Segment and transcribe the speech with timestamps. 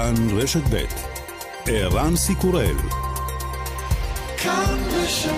[0.00, 0.84] כאן רשת ב'
[1.66, 2.76] ערן סיקורל
[4.38, 5.30] כאן רשת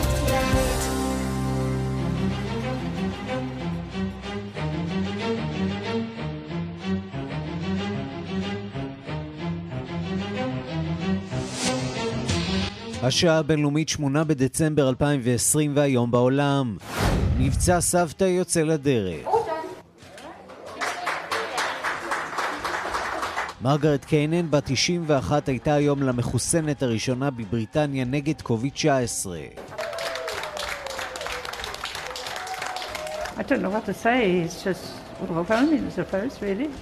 [13.02, 16.76] השעה הבינלאומית 8 בדצמבר 2020 והיום בעולם.
[17.38, 19.41] מבצע סבתא יוצא לדרך.
[23.62, 29.38] מרגרט קיינן, בת 91, הייתה היום למחוסנת הראשונה בבריטניה נגד קוביד 19.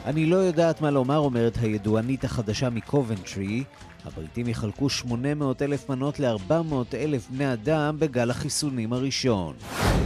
[0.06, 3.64] אני לא יודעת מה לומר, אומרת הידוענית החדשה מקובנטרי.
[4.04, 9.54] הבריטים יחלקו 800 אלף מנות ל-400 אלף בני אדם בגל החיסונים הראשון.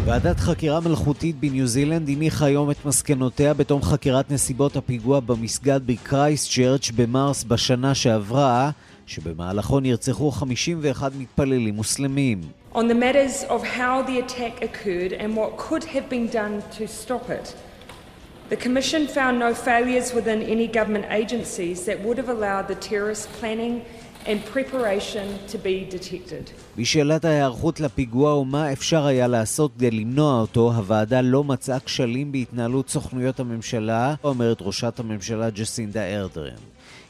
[0.05, 6.53] ועדת חקירה מלכותית בניו זילנד הניחה היום את מסקנותיה בתום חקירת נסיבות הפיגוע במסגד בקרייסט
[6.53, 8.71] צ'רץ' במרס בשנה שעברה,
[9.07, 12.41] שבמהלכו נרצחו 51 מתפללים מוסלמים.
[12.75, 16.89] On the matters of how the attack occurred and what could have been done to
[16.89, 17.55] stop it.
[18.55, 23.25] The Commission found no failures within any government agencies that would have allowed the terrorist
[23.39, 23.75] planning
[24.31, 26.51] and preparation to be detected.
[26.77, 32.91] בשאלת ההיערכות לפיגוע ומה אפשר היה לעשות כדי למנוע אותו, הוועדה לא מצאה כשלים בהתנהלות
[32.91, 36.57] סוכנויות הממשלה, אומרת ראשת הממשלה ג'סינדה ארדרן.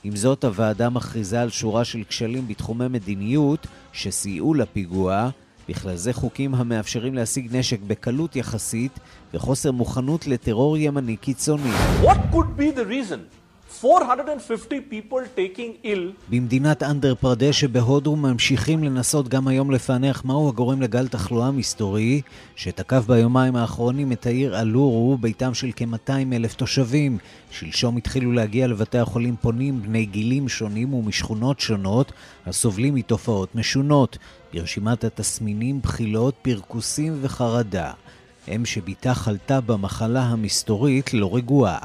[0.04, 5.30] עם זאת, הוועדה מכריזה על שורה של כשלים בתחומי מדיניות שסייעו לפיגוע,
[5.68, 8.98] בכלל זה חוקים המאפשרים להשיג נשק בקלות יחסית
[9.34, 11.70] וחוסר מוכנות לטרור ימני קיצוני.
[12.02, 13.43] What could be the reason?
[13.82, 16.12] 450 people taking ill.
[16.28, 22.20] במדינת אנדר פרדש שבהודו ממשיכים לנסות גם היום לפענח מהו הגורם לגל תחלואה מסתורי
[22.56, 27.18] שתקף ביומיים האחרונים את העיר אלורו, ביתם של כ-200 אלף תושבים.
[27.50, 32.12] שלשום התחילו להגיע לבתי החולים פונים בני גילים שונים ומשכונות שונות
[32.46, 34.18] הסובלים מתופעות משונות.
[34.54, 37.92] ברשימת התסמינים בחילות, פרכוסים וחרדה.
[38.48, 41.78] אם שבתה חלתה במחלה המסתורית לא רגועה.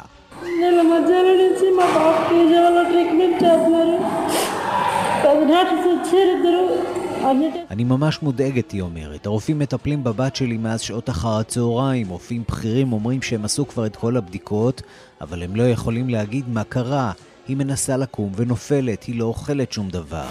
[7.69, 9.25] אני ממש מודאגת, היא אומרת.
[9.25, 12.09] הרופאים מטפלים בבת שלי מאז שעות אחר הצהריים.
[12.09, 14.81] רופאים בכירים אומרים שהם עשו כבר את כל הבדיקות,
[15.22, 17.12] אבל הם לא יכולים להגיד מה קרה.
[17.47, 20.25] היא מנסה לקום ונופלת, היא לא אוכלת שום דבר.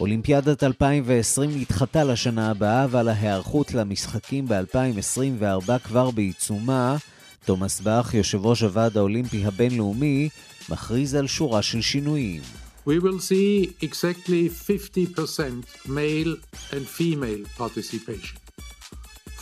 [0.00, 6.96] אולימפיאדת 2020 נדחתה לשנה הבאה, אבל ההיערכות למשחקים ב-2024 כבר בעיצומה.
[7.44, 10.28] תומאס באך, יושב ראש הוועד האולימפי הבינלאומי,
[10.68, 12.42] מכריז על שורה של שינויים.
[12.86, 16.36] We will see exactly 50% male
[16.72, 18.38] and female participation.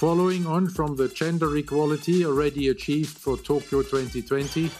[0.03, 4.71] Following on from the gender equality already achieved for Tokyo 2020,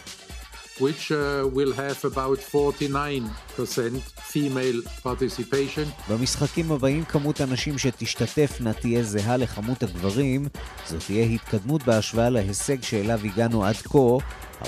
[0.79, 4.01] which uh, will have about 49%
[4.33, 5.87] female participation.
[6.09, 10.47] במשחקים הבאים כמות הנשים שתשתתפנה תהיה זהה לכמות הגברים.
[10.87, 14.17] זו תהיה התקדמות בהשוואה להישג שאליו הגענו עד כה.
[14.63, 14.67] 49%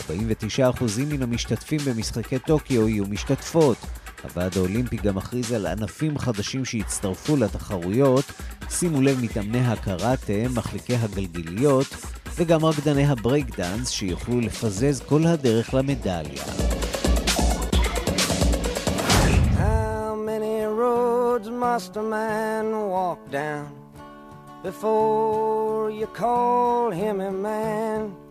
[1.08, 3.78] מן המשתתפים במשחקי טוקיו יהיו משתתפות.
[4.26, 8.26] הוועד האולימפי גם מכריז על ענפים חדשים שהצטרפו לתחרויות.
[8.70, 11.88] שימו לב מתאמני הקראטה, מחליקי הגלגיליות,
[12.36, 16.44] וגם רקדני הברייק דאנס שיוכלו לפזז כל הדרך למדליה.
[21.76, 23.68] must a man walk down
[24.64, 28.25] before you call him a man?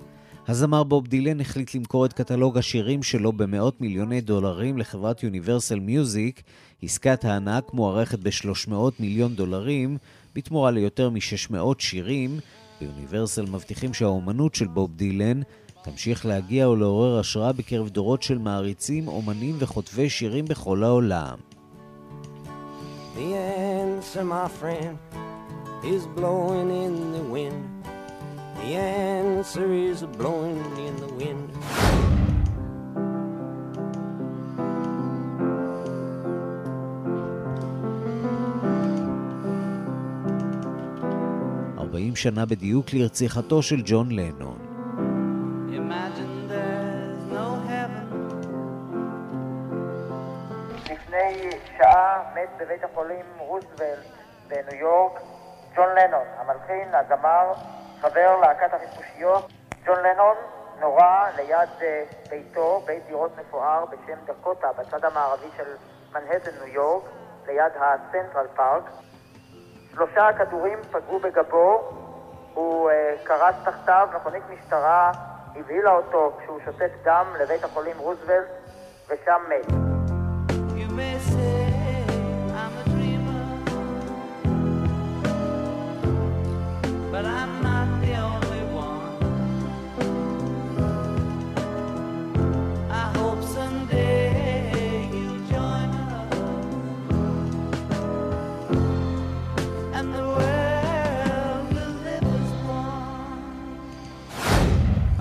[0.49, 6.43] הזמר בוב דילן החליט למכור את קטלוג השירים שלו במאות מיליוני דולרים לחברת יוניברסל מיוזיק.
[6.83, 9.97] עסקת הענק מוערכת ב-300 מיליון דולרים,
[10.35, 12.39] בתמורה ליותר מ-600 שירים,
[12.81, 15.41] ביוניברסל מבטיחים שהאומנות של בוב דילן
[15.83, 21.39] תמשיך להגיע ולעורר השראה בקרב דורות של מעריצים, אומנים וכותבי שירים בכל העולם.
[23.17, 24.97] The answer, my friend,
[25.85, 27.84] is blowing in the wind.
[28.65, 31.51] The answer is blowing in the wind.
[41.79, 44.59] 40 שנה בדיוק לרציחתו של ג'ון לנון.
[50.91, 54.07] לפני שעה מת בבית החולים רוזוולט
[54.49, 55.21] בניו יורק
[55.77, 57.53] ג'ון לנון, המלחין, הזמר,
[58.05, 59.53] חבר להקת החיפושיות.
[59.87, 60.37] ג'ון לנון
[60.81, 65.77] נורה ליד אה, ביתו, בית דירות מפואר בשם דקוטה, בצד המערבי של
[66.13, 67.05] מנהטן, ניו יורק,
[67.47, 68.83] ליד הסנטרל פארק.
[69.93, 71.93] שלושה כדורים פגעו בגבו,
[72.55, 75.13] הוא uh, קרס תחתיו, מכונית משטרה
[75.57, 78.47] הבהילה אותו כשהוא שותת דם לבית החולים רוזוולט
[79.09, 79.67] ושם מת.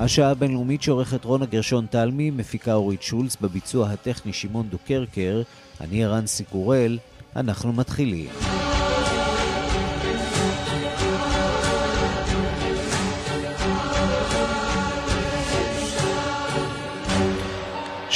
[0.03, 5.41] השעה הבינלאומית שעורכת רונה גרשון תלמי, מפיקה אורית שולץ, בביצוע הטכני שמעון דוקרקר,
[5.81, 6.97] אני ערן סיקורל,
[7.35, 8.29] אנחנו מתחילים.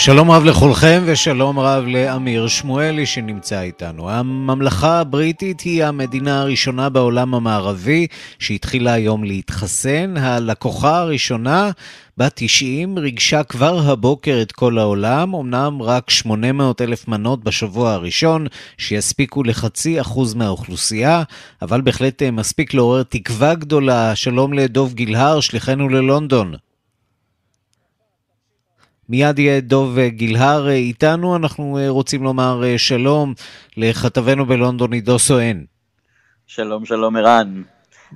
[0.07, 4.09] שלום רב לכולכם ושלום רב לאמיר שמואלי שנמצא איתנו.
[4.09, 8.07] הממלכה הבריטית היא המדינה הראשונה בעולם המערבי
[8.39, 10.17] שהתחילה היום להתחסן.
[10.17, 11.71] הלקוחה הראשונה,
[12.17, 18.47] בת 90, ריגשה כבר הבוקר את כל העולם, אמנם רק 800 אלף מנות בשבוע הראשון,
[18.77, 21.23] שיספיקו לחצי אחוז מהאוכלוסייה,
[21.61, 24.15] אבל בהחלט מספיק לעורר תקווה גדולה.
[24.15, 26.66] שלום לדוב גילהר, שליחנו ללונדון.
[29.09, 33.33] מיד יהיה דוב גילהר איתנו, אנחנו רוצים לומר שלום
[33.77, 35.63] לכתבנו בלונדון עידו סואן.
[36.47, 37.61] שלום שלום ערן.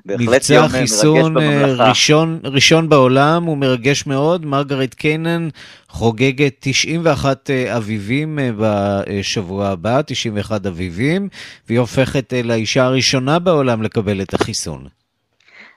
[0.06, 1.36] מבצע חיסון
[1.78, 4.46] ראשון, ראשון בעולם, הוא מרגש מאוד.
[4.46, 5.50] מרגרט קיינן
[5.90, 11.30] חוגגת 91 אביבים בשבוע הבא, 91 אביבים,
[11.68, 14.88] והיא הופכת לאישה הראשונה בעולם לקבל את החיסון.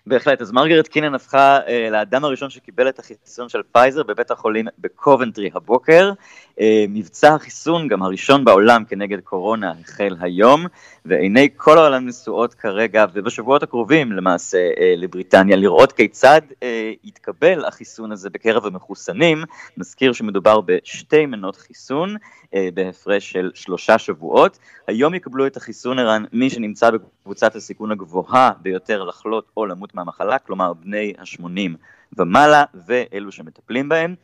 [0.07, 4.67] בהחלט, אז מרגרט קינן הפכה אה, לאדם הראשון שקיבל את החיסון של פייזר בבית החולים
[4.79, 6.13] בקובנטרי הבוקר.
[6.61, 10.67] אה, מבצע החיסון, גם הראשון בעולם כנגד קורונה, החל היום,
[11.05, 18.13] ועיני כל העולם נשואות כרגע, ובשבועות הקרובים למעשה אה, לבריטניה, לראות כיצד אה, יתקבל החיסון
[18.13, 19.45] הזה בקרב המחוסנים.
[19.77, 22.17] נזכיר שמדובר בשתי מנות חיסון.
[22.55, 24.59] אה, בהפרש של שלושה שבועות.
[24.89, 30.39] היום יקבלו את החיסון ערן מי שנמצא בקבוצת הסיכון הגבוהה ביותר לחלות או למות מהמחלה,
[30.39, 31.71] כלומר בני ה-80
[32.19, 34.15] ומעלה ואלו שמטפלים בהם.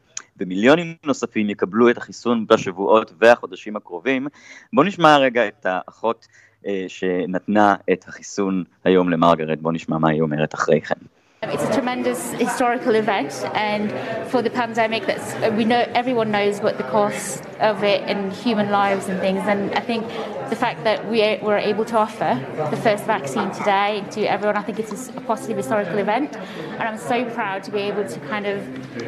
[0.40, 4.26] ומיליונים נוספים יקבלו את החיסון בשבועות והחודשים הקרובים.
[4.72, 6.26] בואו נשמע רגע את האחות
[6.66, 10.94] אה, שנתנה את החיסון היום למרגרט, בואו נשמע מה היא אומרת אחרי כן.
[11.42, 13.90] It's a tremendous historical event, and
[14.30, 18.70] for the pandemic, that's we know everyone knows what the cost of it in human
[18.70, 19.40] lives and things.
[19.46, 20.06] And I think
[20.50, 22.38] the fact that we were able to offer
[22.70, 26.98] the first vaccine today to everyone, I think it's a positive historical event, and I'm
[26.98, 28.62] so proud to be able to kind of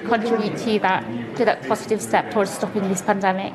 [0.08, 3.52] contribute to that to that positive step towards stopping this pandemic.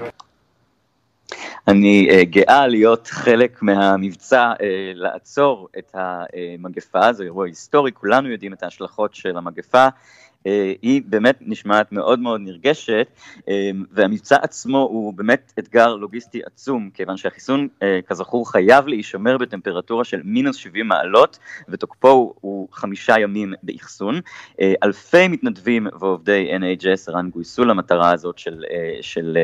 [1.68, 4.62] אני uh, גאה להיות חלק מהמבצע uh,
[4.94, 9.88] לעצור את המגפה, זה אירוע היסטורי, כולנו יודעים את ההשלכות של המגפה.
[10.46, 13.08] אה, היא באמת נשמעת מאוד מאוד נרגשת,
[13.50, 20.04] אה, והמבצע עצמו הוא באמת אתגר לוגיסטי עצום, כיוון שהחיסון, אה, כזכור, חייב להישמר בטמפרטורה
[20.04, 21.40] של מינוס 70 מעלות,
[21.70, 24.22] ותוקפו הוא חמישה ימים באחסון.
[24.84, 28.64] אלפי מתנדבים ועובדי NHS ערן גויסו למטרה הזאת של,
[29.02, 29.38] של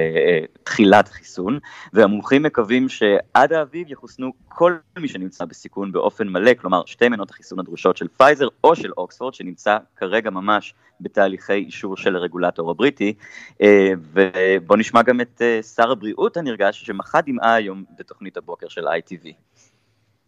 [0.64, 1.60] תחילת החיסון,
[1.94, 7.60] והמומחים מקווים שעד האביב יחוסנו כל מי שנמצא בסיכון באופן מלא, כלומר שתי מנות החיסון
[7.60, 10.74] הדרושות של פייזר או של אוקספורד, שנמצא כרגע ממש
[11.04, 13.14] בתהליכי אישור של הרגולטור הבריטי.
[14.14, 15.42] ובואו נשמע גם את
[15.76, 19.28] שר הבריאות הנרגש שמחה דמעה היום בתוכנית הבוקר של ITV.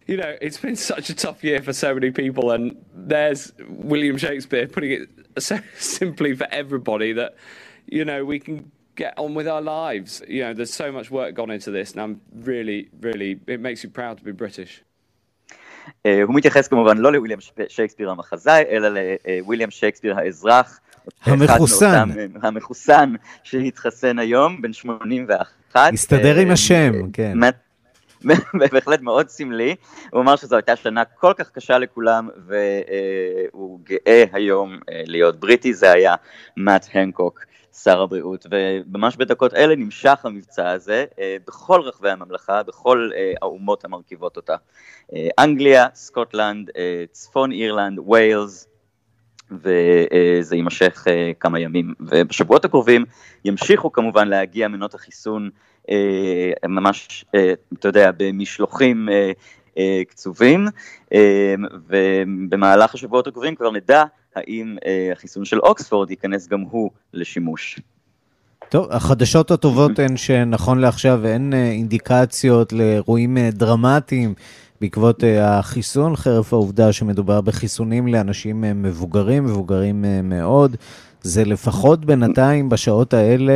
[0.07, 3.53] You know, it's been such a tough year for so many people, and there's
[3.91, 5.09] William Shakespeare putting it
[5.39, 7.31] so simply for everybody that,
[7.87, 10.21] you know, we can get on with our lives.
[10.27, 12.21] You know, there's so much work gone into this, and I'm
[12.51, 14.83] really, really, it makes you proud to be British.
[16.03, 18.89] הוא מתייחס כמובן לא לוויליאם שייקספיר המחזאי, אלא
[19.27, 20.79] לוויליאם שייקספיר האזרח.
[21.23, 22.09] המחוסן.
[22.41, 23.13] המחוסן
[23.43, 25.93] שהתחסן היום, בן 81.
[25.93, 27.37] הסתדר עם השם, כן.
[28.71, 29.75] בהחלט מאוד סמלי.
[30.11, 35.91] הוא אמר שזו הייתה שנה כל כך קשה לכולם, והוא גאה היום להיות בריטי, זה
[35.91, 36.15] היה
[36.57, 37.39] מאט הנקוק.
[37.83, 43.85] שר הבריאות, וממש בדקות אלה נמשך המבצע הזה אה, בכל רחבי הממלכה, בכל אה, האומות
[43.85, 44.55] המרכיבות אותה.
[45.13, 46.69] אה, אנגליה, סקוטלנד,
[47.11, 48.67] צפון אירלנד, ויילס,
[49.51, 51.07] וזה יימשך
[51.39, 51.93] כמה ימים.
[51.99, 53.05] ובשבועות הקרובים
[53.45, 55.49] ימשיכו כמובן להגיע מנות החיסון
[56.67, 57.25] ממש,
[57.73, 59.09] אתה יודע, במשלוחים
[60.07, 60.67] קצובים,
[61.87, 64.03] ובמהלך השבועות הקרובים כבר נדע
[64.35, 67.79] האם אה, החיסון של אוקספורד ייכנס גם הוא לשימוש.
[68.69, 74.33] טוב, החדשות הטובות הן שנכון לעכשיו אין אה, אינדיקציות לאירועים אה, דרמטיים
[74.81, 80.75] בעקבות החיסון, חרף העובדה שמדובר בחיסונים לאנשים מבוגרים, מבוגרים מאוד.
[81.21, 83.53] זה לפחות בינתיים בשעות האלה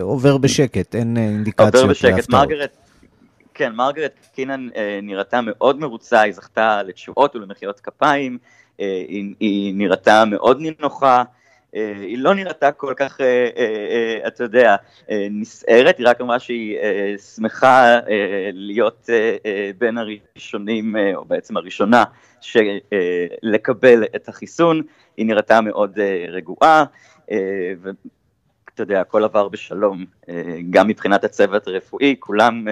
[0.00, 2.30] עובר בשקט, אין אינדיקציות עובר בשקט.
[2.30, 2.70] מרגרט,
[3.54, 4.68] כן, מרגרט קינן
[5.02, 8.38] נראתה מאוד מרוצה, היא זכתה לתשואות ולמחיאות כפיים,
[8.78, 11.22] היא, היא נראתה מאוד נינוחה.
[11.74, 14.76] אה, היא לא נראתה כל כך, אה, אה, אתה יודע,
[15.30, 16.78] נסערת, היא רק אמרה שהיא
[17.36, 17.98] שמחה
[18.52, 19.08] להיות
[19.78, 22.04] בין הראשונים, או בעצם הראשונה,
[23.42, 24.82] לקבל את החיסון,
[25.16, 26.84] היא נראתה מאוד רגועה,
[27.82, 30.04] ואתה יודע, הכל עבר בשלום,
[30.70, 32.66] גם מבחינת הצוות הרפואי, כולם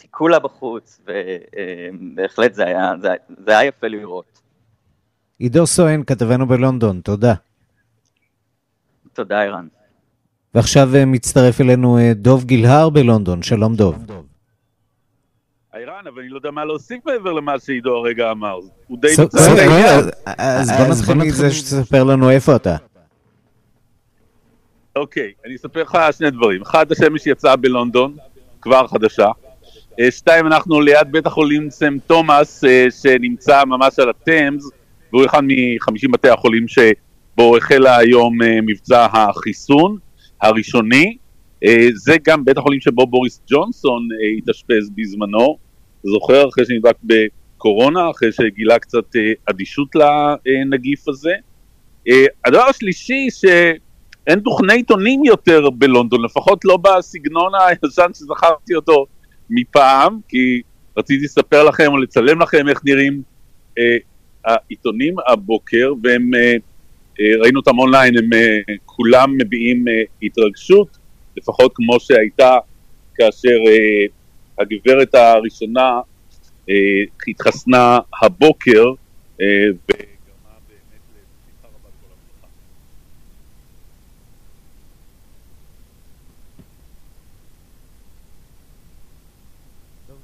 [0.00, 3.08] חיכו לה בחוץ, ובהחלט זה היה, זה,
[3.46, 4.43] זה היה יפה לראות.
[5.38, 7.34] עידו סואן, כתבנו בלונדון, תודה.
[9.12, 9.66] תודה, ערן.
[10.54, 13.42] ועכשיו אה, מצטרף אלינו אה, דוב גילהר בלונדון.
[13.42, 13.94] שלום, דוב.
[15.72, 18.58] ערן, אבל אני לא יודע מה להוסיף מעבר למה שעידו הרגע אמר.
[18.86, 19.08] הוא די...
[20.38, 22.76] אז בוא נתחיל מזה שתספר לנו איפה אתה.
[24.96, 26.62] אוקיי, אני אספר לך שני דברים.
[26.62, 28.16] אחד, השמש יצאה בלונדון,
[28.60, 29.28] כבר חדשה.
[30.00, 32.64] אה, שתיים, אנחנו ליד בית החולים סם תומאס,
[33.02, 34.70] שנמצא ממש על הטמס,
[35.14, 36.78] והוא אחד מחמישים בתי החולים ש...
[37.36, 39.98] בו החלה היום אה, מבצע החיסון
[40.40, 41.16] הראשוני.
[41.64, 45.58] אה, זה גם בית החולים שבו בוריס ג'ונסון אה, התאשפז בזמנו,
[46.02, 49.04] זוכר, אחרי שנדבק בקורונה, אחרי שגילה קצת
[49.46, 51.32] אדישות לנגיף הזה.
[52.44, 59.06] הדבר השלישי, שאין דוכני עיתונים יותר בלונדון, לפחות לא בסגנון הישן שזכרתי אותו
[59.50, 60.62] מפעם, כי
[60.96, 63.22] רציתי לספר לכם או לצלם לכם איך נראים
[64.44, 66.54] העיתונים הבוקר, והם אה,
[67.20, 69.84] אה, ראינו אותם אונליין, הם אה, כולם מביעים
[70.22, 70.98] התרגשות,
[71.36, 72.58] לפחות כמו שהייתה
[73.14, 73.58] כאשר
[74.58, 76.00] הגברת הראשונה
[77.28, 78.84] התחסנה הבוקר,
[79.38, 80.56] וגרמה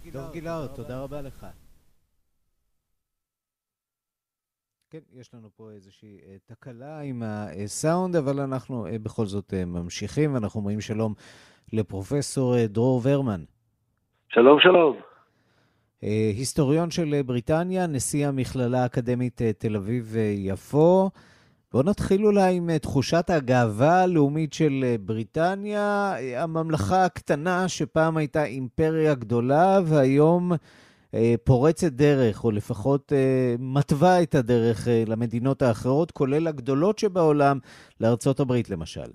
[0.04, 1.46] באמת גילאור, תודה רבה לך.
[4.92, 9.64] כן, יש לנו פה איזושהי uh, תקלה עם הסאונד, אבל אנחנו uh, בכל זאת uh,
[9.66, 11.14] ממשיכים, ואנחנו אומרים שלום
[11.72, 13.44] לפרופסור דרור ורמן.
[14.28, 14.96] שלום, שלום.
[16.36, 21.10] היסטוריון של בריטניה, נשיא המכללה האקדמית תל אביב-יפו.
[21.72, 29.80] בואו נתחיל אולי עם תחושת הגאווה הלאומית של בריטניה, הממלכה הקטנה שפעם הייתה אימפריה גדולה,
[29.84, 30.58] והיום אה,
[31.44, 37.58] פורצת דרך, או לפחות אה, מתווה את הדרך אה, למדינות האחרות, כולל הגדולות שבעולם,
[38.00, 39.10] לארצות הברית למשל.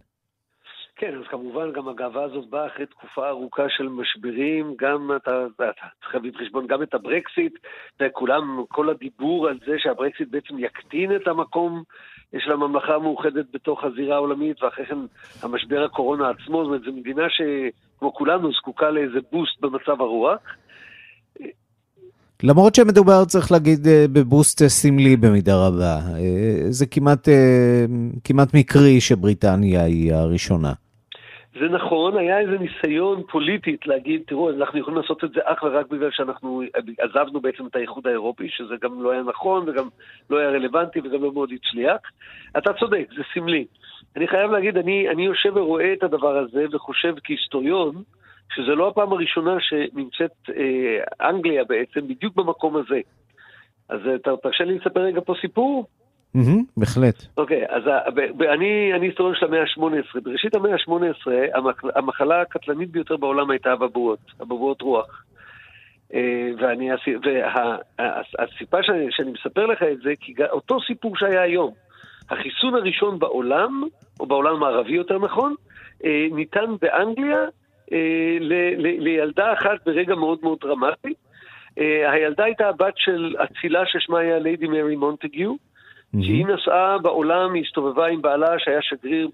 [0.97, 5.71] כן, אז כמובן גם הגאווה הזאת באה אחרי תקופה ארוכה של משברים, גם אתה, אתה
[6.01, 7.53] צריך להביא בחשבון גם את הברקסיט,
[7.99, 11.83] וכולם, כל הדיבור על זה שהברקסיט בעצם יקטין את המקום
[12.39, 14.97] של הממלכה המאוחדת בתוך הזירה העולמית, ואחרי כן
[15.43, 20.39] המשבר הקורונה עצמו, זאת אומרת, זו מדינה שכמו כולנו זקוקה לאיזה בוסט במצב הרוח.
[22.43, 25.95] למרות שמדובר, צריך להגיד, אה, בבוסט סמלי במידה רבה.
[26.17, 27.85] אה, זה כמעט, אה,
[28.23, 30.73] כמעט מקרי שבריטניה היא הראשונה.
[31.59, 35.87] זה נכון, היה איזה ניסיון פוליטית להגיד, תראו, אנחנו יכולים לעשות את זה אך ורק
[35.87, 36.61] בגלל שאנחנו
[36.99, 39.87] עזבנו בעצם את האיחוד האירופי, שזה גם לא היה נכון וגם
[40.29, 41.97] לא היה רלוונטי וגם לא מאוד הצליח.
[42.57, 43.65] אתה צודק, זה סמלי.
[44.15, 48.03] אני חייב להגיד, אני, אני יושב ורואה את הדבר הזה וחושב כהיסטוריון,
[48.53, 52.99] שזה לא הפעם הראשונה שנמצאת אה, אנגליה בעצם בדיוק במקום הזה.
[53.89, 55.85] אז אה, תרשה לי לספר רגע פה סיפור?
[56.35, 57.25] Mm-hmm, בהחלט.
[57.37, 60.19] אוקיי, אז אה, אני, אני היסטוריון של המאה ה-18.
[60.23, 61.31] בראשית המאה ה-18,
[61.95, 65.23] המחלה הקטלנית ביותר בעולם הייתה אבבואות, אבבואות רוח.
[66.13, 71.73] אה, ואני, והסיבה שאני, שאני מספר לך את זה, כי אותו סיפור שהיה היום,
[72.29, 73.83] החיסון הראשון בעולם,
[74.19, 75.55] או בעולם המערבי יותר נכון,
[76.31, 77.45] ניתן באנגליה
[78.99, 81.13] לילדה אחת ברגע מאוד מאוד דרמטי.
[81.79, 85.55] אה, הילדה הייתה הבת של אצילה ששמה היה ליידי מרי מונטגיו,
[86.21, 89.29] שהיא נסעה בעולם, היא הסתובבה עם בעלה שהיה שגריר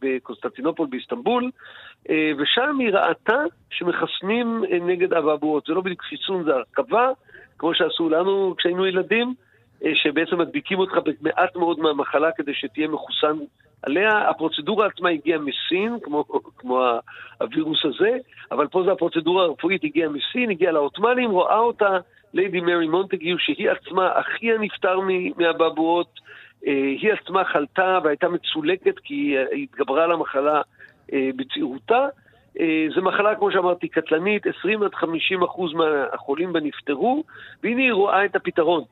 [0.00, 1.50] בקונסטנטינופול באיסטנבול,
[2.10, 5.64] אה, ושם היא ראתה שמחסנים נגד אבעבועות.
[5.66, 7.08] זה לא בדיוק חיסון, זה הרכבה,
[7.58, 9.34] כמו שעשו לנו כשהיינו ילדים,
[9.94, 13.36] שבעצם מדביקים אותך במעט מאוד מהמחלה כדי שתהיה מחוסן
[13.82, 16.24] עליה, הפרוצדורה עצמה הגיעה מסין, כמו,
[16.58, 16.82] כמו
[17.40, 18.16] הווירוס הזה,
[18.52, 21.98] אבל פה זה הפרוצדורה הרפואית הגיעה מסין, הגיעה לעות'מאנים, רואה אותה
[22.34, 25.00] ליידי מרי מונטגיו, שהיא עצמה, אחיה נפטר
[25.36, 26.20] מהבבואות,
[26.66, 30.62] אה, היא עצמה חלתה והייתה מצולקת כי היא התגברה על המחלה
[31.12, 32.06] אה, בצעירותה.
[32.60, 37.24] אה, זו מחלה, כמו שאמרתי, קטלנית, 20 עד 50 אחוז מהחולים בה נפטרו,
[37.62, 38.84] והנה היא רואה את הפתרון.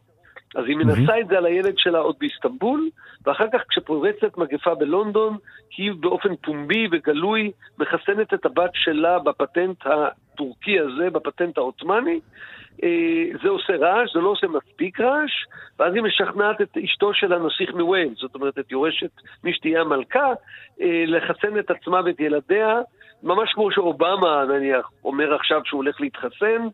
[0.54, 2.88] אז היא מנסה את זה על הילד שלה עוד באיסטנבול,
[3.26, 5.36] ואחר כך כשפורצת מגפה בלונדון,
[5.76, 12.20] היא באופן פומבי וגלוי מחסנת את הבת שלה בפטנט הטורקי הזה, בפטנט העות'מאני.
[12.82, 15.30] אה, זה עושה רעש, זה לא עושה מספיק רעש,
[15.78, 19.10] ואז היא משכנעת את אשתו של הנסיך מוויילס, זאת אומרת את יורשת
[19.44, 20.32] מי שתהיה המלכה,
[20.80, 22.80] אה, לחסן את עצמה ואת ילדיה,
[23.22, 26.68] ממש כמו שאובמה נניח אומר עכשיו שהוא הולך להתחסן.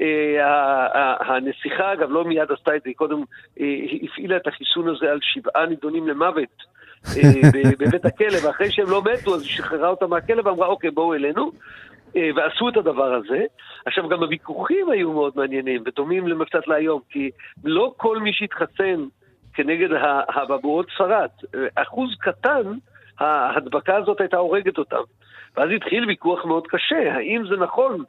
[0.00, 3.22] אה, הנסיכה, אגב, לא מיד עשתה את זה, היא קודם
[4.02, 6.70] הפעילה את החיסון הזה על שבעה נידונים למוות
[7.78, 11.50] בבית הכלא, ואחרי שהם לא מתו, אז היא שחררה אותם מהכלא ואמרה, אוקיי, בואו אלינו.
[12.16, 13.44] אה, ועשו את הדבר הזה.
[13.86, 17.30] עכשיו, גם הוויכוחים היו מאוד מעניינים ודומים קצת להיום, כי
[17.64, 19.04] לא כל מי שהתחסן
[19.54, 19.88] כנגד
[20.28, 21.28] הבבואות ספרד,
[21.74, 22.62] אחוז קטן,
[23.18, 25.02] ההדבקה הזאת הייתה הורגת אותם.
[25.56, 28.04] ואז התחיל ויכוח מאוד קשה, האם זה נכון?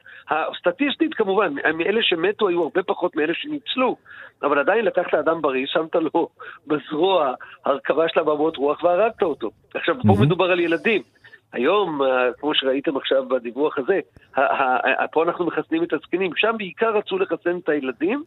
[0.58, 3.96] סטטיסטית כמובן, מאלה שמתו היו הרבה פחות מאלה שניצלו,
[4.42, 6.28] אבל עדיין לקחת אדם בריא, שמת לו
[6.66, 7.34] בזרוע
[7.64, 9.50] הרכבה של אבעבועות רוח והרגת אותו.
[9.74, 11.02] עכשיו, פה מדובר על ילדים.
[11.52, 14.00] היום, אה, כמו שראיתם עכשיו בדיווח הזה,
[15.12, 18.24] פה אנחנו מחסנים את הזקנים, שם בעיקר רצו לחסן את הילדים,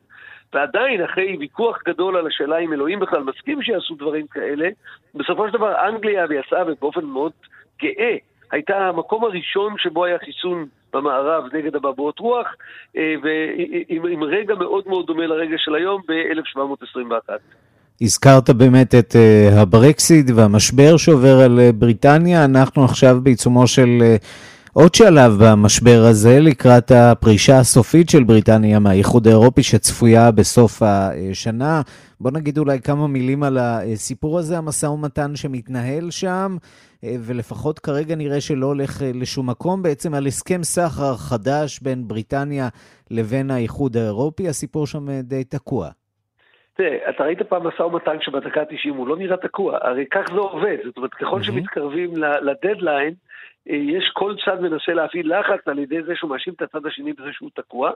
[0.54, 4.70] ועדיין, אחרי ויכוח גדול על השאלה אם אלוהים בכלל מסכים שיעשו דברים כאלה,
[5.16, 7.32] בסופו של דבר אנגליה יצאה ובאופן מאוד
[7.82, 8.16] גאה,
[8.56, 12.48] הייתה המקום הראשון שבו היה חיסון במערב נגד אבעבועות רוח,
[12.98, 13.14] אה,
[14.04, 17.30] ועם רגע מאוד מאוד דומה לרגע של היום ב-1721.
[18.02, 22.46] הזכרת באמת את uh, הברקסיט והמשבר שעובר על uh, בריטניה.
[22.46, 23.90] אנחנו עכשיו בעיצומו של
[24.78, 31.82] עוד שלב במשבר הזה, לקראת הפרישה הסופית של בריטניה מהאיחוד האירופי שצפויה בסוף השנה.
[32.20, 36.58] בוא נגיד אולי כמה מילים על הסיפור הזה, המשא ומתן שמתנהל שם,
[37.04, 42.68] ולפחות כרגע נראה שלא הולך לשום מקום, בעצם על הסכם סחר חדש בין בריטניה
[43.12, 45.90] לבין האיחוד האירופי, הסיפור שם די תקוע.
[46.78, 50.40] תראה, אתה ראית פעם משא ומתן שבדקה ה-90 הוא לא נראה תקוע, הרי כך זה
[50.40, 53.14] עובד, זאת אומרת, ככל שמתקרבים לדדליין,
[53.68, 57.30] יש כל צד מנסה להפעיל לחץ על ידי זה שהוא מאשים את הצד השני בזה
[57.34, 57.92] שהוא תקוע.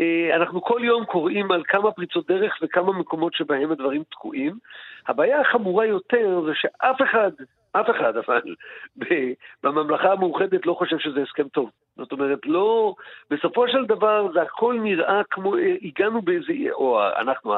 [0.00, 4.58] אה, אנחנו כל יום קוראים על כמה פריצות דרך וכמה מקומות שבהם הדברים תקועים.
[5.08, 7.30] הבעיה החמורה יותר זה שאף אחד
[7.72, 8.40] אף אחד, אבל
[9.62, 11.70] בממלכה המאוחדת לא חושב שזה הסכם טוב.
[11.96, 12.94] זאת אומרת, לא...
[13.30, 15.54] בסופו של דבר זה הכל נראה כמו...
[15.82, 16.52] הגענו באיזה...
[16.72, 17.54] או אנחנו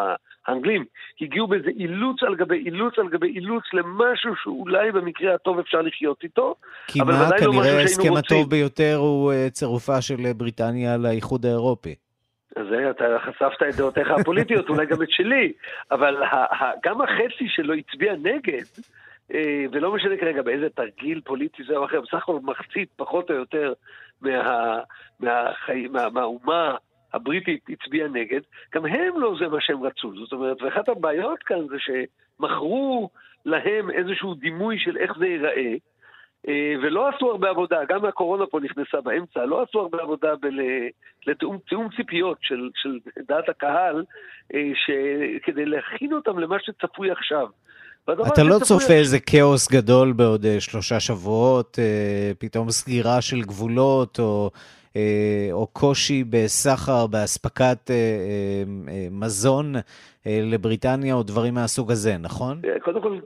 [0.47, 0.85] האנגלים,
[1.21, 6.23] הגיעו באיזה אילוץ על גבי אילוץ על גבי אילוץ למשהו שאולי במקרה הטוב אפשר לחיות
[6.23, 6.55] איתו,
[6.87, 11.95] כי מה, לא כנראה ההסכם הטוב ביותר הוא אה, צירופה של בריטניה לאיחוד האירופי.
[12.57, 15.53] אז אתה חשפת את דעותיך הפוליטיות, אולי גם את שלי,
[15.91, 16.17] אבל
[16.85, 19.00] גם החצי שלו הצביע נגד, אה,
[19.73, 23.73] ולא משנה כרגע באיזה תרגיל פוליטי זה או אחר, בסך הכל מחצית פחות או יותר
[24.21, 24.79] מה,
[25.21, 26.75] מהחי, מה, מהאומה
[27.13, 28.41] הבריטית הצביעה נגד,
[28.75, 30.13] גם הם לא זה מה שהם רצו.
[30.17, 33.11] זאת אומרת, ואחת הבעיות כאן זה שמכרו
[33.45, 35.75] להם איזשהו דימוי של איך זה ייראה,
[36.49, 40.61] אה, ולא עשו הרבה עבודה, גם הקורונה פה נכנסה באמצע, לא עשו הרבה עבודה בל,
[41.27, 44.05] לתיאום ציפיות של, של דעת הקהל,
[44.55, 44.91] אה, ש,
[45.43, 47.47] כדי להכין אותם למה שצפוי עכשיו.
[48.09, 54.19] אתה לא צופה איזה כאוס גדול בעוד אה, שלושה שבועות, אה, פתאום סגירה של גבולות,
[54.19, 54.51] או,
[54.97, 57.91] אה, או קושי בסחר, באספקת
[59.11, 59.75] מזון
[60.27, 62.61] לבריטניה, או דברים מהסוג הזה, נכון?
[62.83, 63.19] קודם כל,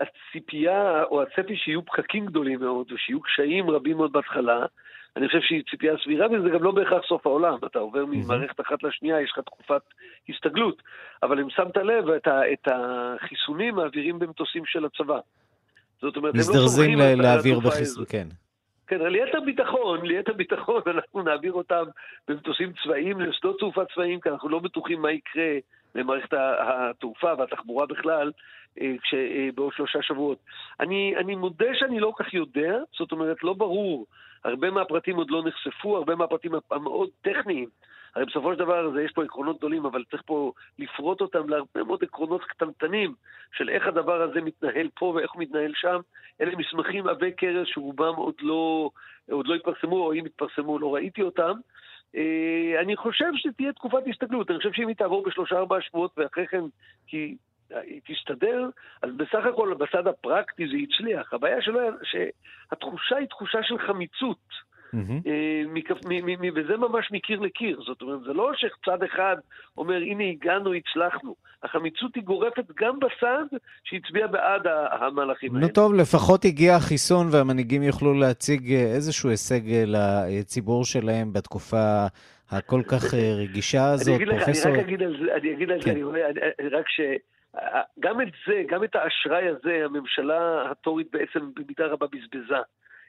[0.00, 4.66] הציפייה או הצפי שיהיו פקקים גדולים מאוד, ושיהיו קשיים רבים מאוד בהתחלה,
[5.18, 7.58] אני חושב שהיא ציפייה סבירה, וזה גם לא בהכרח סוף העולם.
[7.66, 9.82] אתה עובר ממערכת אחת לשנייה, יש לך תקופת
[10.28, 10.82] הסתגלות.
[11.22, 15.18] אבל אם שמת לב, את, ה, את החיסונים מעבירים במטוסים של הצבא.
[16.00, 18.28] זאת אומרת, הם לא סומכים על להעביר בחיסון, כן.
[18.86, 21.84] כן, ליתר ביטחון, ליתר ביטחון, אנחנו נעביר אותם
[22.28, 25.52] במטוסים צבאיים לשדות תעופה צבאיים, כי אנחנו לא בטוחים מה יקרה
[25.94, 28.32] למערכת התעופה והתחבורה בכלל
[28.80, 30.38] אה, אה, בעוד שלושה שבועות.
[30.80, 34.06] אני, אני מודה שאני לא כך יודע, זאת אומרת, לא ברור
[34.44, 37.68] הרבה מהפרטים עוד לא נחשפו, הרבה מהפרטים המאוד טכניים.
[38.14, 41.84] הרי בסופו של דבר זה יש פה עקרונות גדולים, אבל צריך פה לפרוט אותם להרבה
[41.84, 43.14] מאוד עקרונות קטנטנים
[43.52, 46.00] של איך הדבר הזה מתנהל פה ואיך הוא מתנהל שם.
[46.40, 48.90] אלה מסמכים עבי כרס שרובם עוד לא,
[49.30, 51.52] עוד לא התפרסמו, או אם התפרסמו לא ראיתי אותם.
[52.16, 56.46] אה, אני חושב שתהיה תקופת הסתגלות, אני חושב שאם היא תעבור בשלושה ארבעה שבועות ואחרי
[56.46, 56.64] כן,
[57.06, 57.36] כי
[57.70, 58.68] היא תסתדר,
[59.02, 61.34] אז בסך הכל בצד הפרקטי זה הצליח.
[61.34, 64.68] הבעיה שלו, שהתחושה היא תחושה של חמיצות.
[64.94, 65.62] אה,
[66.54, 69.36] וזה ממש מקיר לקיר, זאת אומרת, זה לא שצד אחד
[69.78, 71.34] אומר, הנה הגענו, הצלחנו.
[71.62, 75.66] החמיצות היא גורפת גם בצד שהצביע בעד המהלכים האלה.
[75.66, 82.06] נו טוב, לפחות הגיע החיסון והמנהיגים יוכלו להציג אה, איזשהו הישג אה, לציבור שלהם בתקופה
[82.50, 84.72] הכל כך רגישה הזאת, אני פרופסור...
[84.72, 85.96] אני רק אגיד על זה, אני כן.
[86.76, 87.00] רק ש...
[88.00, 92.62] גם את זה, גם את האשראי הזה, הממשלה הטורית בעצם במידה רבה בזבזה.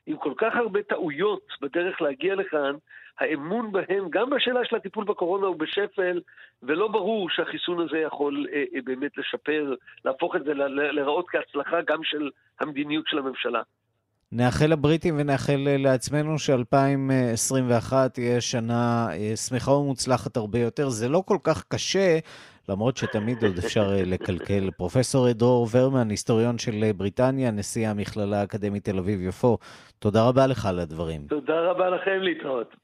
[0.05, 2.75] עם כל כך הרבה טעויות בדרך להגיע לכאן,
[3.19, 6.21] האמון בהם, גם בשאלה של הטיפול בקורונה הוא בשפל,
[6.63, 9.75] ולא ברור שהחיסון הזה יכול אה, אה, באמת לשפר,
[10.05, 10.53] להפוך את זה,
[10.93, 13.61] להיראות כהצלחה גם של המדיניות של הממשלה.
[14.31, 20.89] נאחל לבריטים ונאחל אה, לעצמנו ש-2021 תהיה שנה אה, שמחה ומוצלחת הרבה יותר.
[20.89, 22.19] זה לא כל כך קשה,
[22.69, 24.69] למרות שתמיד עוד אפשר אה, לקלקל.
[24.77, 29.57] פרופסור דרור ורמן, היסטוריון של בריטניה, נשיא המכללה האקדמית תל אביב-יפו,
[29.99, 31.21] תודה רבה לך על הדברים.
[31.29, 32.75] תודה רבה לכם להתראות.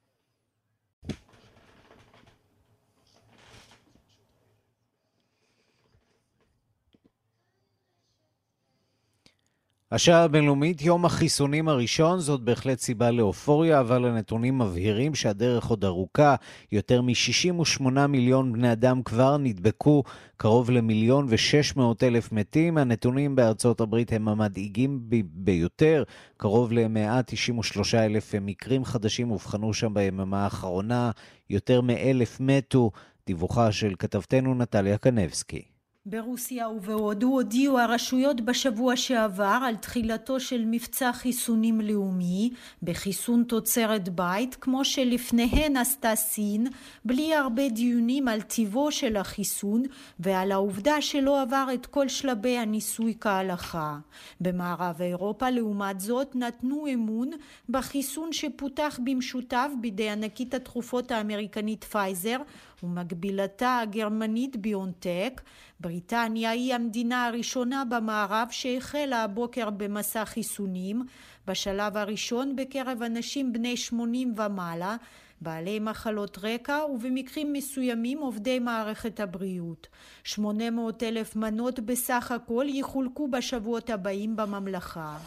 [9.92, 16.36] השעה הבינלאומית, יום החיסונים הראשון, זאת בהחלט סיבה לאופוריה, אבל הנתונים מבהירים שהדרך עוד ארוכה.
[16.72, 20.04] יותר מ-68 מיליון בני אדם כבר נדבקו,
[20.38, 22.78] קרוב למיליון ו-600 אלף מתים.
[22.78, 25.00] הנתונים בארצות הברית הם המדאיגים
[25.34, 26.04] ביותר,
[26.38, 31.12] קרוב ל-193 אלף מקרים חדשים אובחנו שם ביממה האחרונה,
[31.50, 32.92] יותר מאלף מתו.
[33.28, 35.75] דיווחה של כתבתנו נטליה קנבסקי.
[36.08, 42.52] ברוסיה ובהודו הודיעו הרשויות בשבוע שעבר על תחילתו של מבצע חיסונים לאומי
[42.84, 46.68] בחיסון תוצרת בית כמו שלפניהן עשתה סין
[47.06, 49.84] בלי הרבה דיונים על טיבו של החיסון
[50.20, 53.98] ועל העובדה שלא עבר את כל שלבי הניסוי כהלכה.
[54.42, 57.32] במערב אירופה לעומת זאת נתנו אמון
[57.70, 62.38] בחיסון שפותח במשותף בידי ענקית התרופות האמריקנית פייזר
[62.84, 65.42] ומקבילתה הגרמנית ביונטק
[65.80, 71.02] בריטניה היא המדינה הראשונה במערב שהחלה הבוקר במסע חיסונים,
[71.48, 74.96] בשלב הראשון בקרב אנשים בני 80 ומעלה,
[75.42, 79.88] בעלי מחלות רקע ובמקרים מסוימים עובדי מערכת הבריאות.
[80.24, 85.18] 800 אלף מנות בסך הכל יחולקו בשבועות הבאים בממלכה.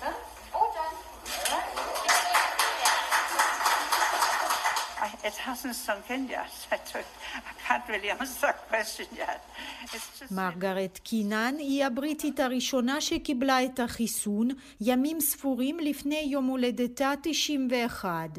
[10.31, 14.49] מרגרט קינן היא הבריטית הראשונה שקיבלה את החיסון
[14.81, 18.38] ימים ספורים לפני יום הולדתה 91.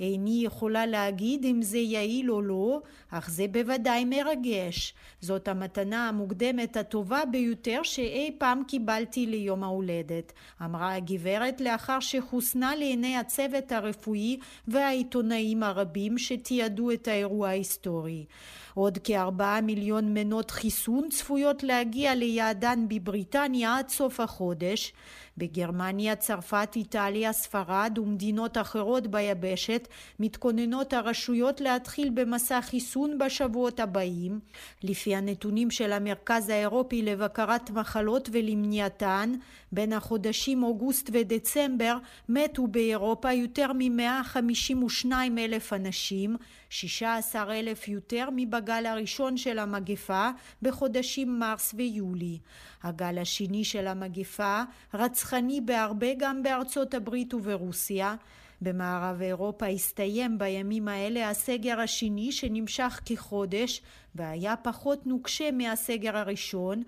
[0.00, 4.94] איני יכולה להגיד אם זה יעיל או לא, אך זה בוודאי מרגש.
[5.20, 10.32] זאת המתנה המוקדמת הטובה ביותר שאי פעם קיבלתי ליום ההולדת,
[10.64, 18.24] אמרה הגברת לאחר שחוסנה לעיני הצוות הרפואי והעיתונאים הרבים שתיעדו את האירוע ההיסטורי.
[18.74, 24.92] עוד כארבעה מיליון מנות חיסון צפויות להגיע ליעדן בבריטניה עד סוף החודש.
[25.40, 34.40] בגרמניה, צרפת, איטליה, ספרד ומדינות אחרות ביבשת מתכוננות הרשויות להתחיל במסע חיסון בשבועות הבאים.
[34.82, 39.34] לפי הנתונים של המרכז האירופי לבקרת מחלות ולמניעתן,
[39.72, 41.96] בין החודשים אוגוסט ודצמבר
[42.28, 45.06] מתו באירופה יותר מ-152
[45.38, 46.36] אלף אנשים,
[46.70, 50.30] 16 אלף יותר מבגל הראשון של המגפה
[50.62, 52.38] בחודשים מרס ויולי.
[52.82, 54.62] הגל השני של המגפה
[54.94, 58.14] רצחני בהרבה גם בארצות הברית וברוסיה.
[58.62, 63.82] במערב אירופה הסתיים בימים האלה הסגר השני שנמשך כחודש
[64.14, 66.82] והיה פחות נוקשה מהסגר הראשון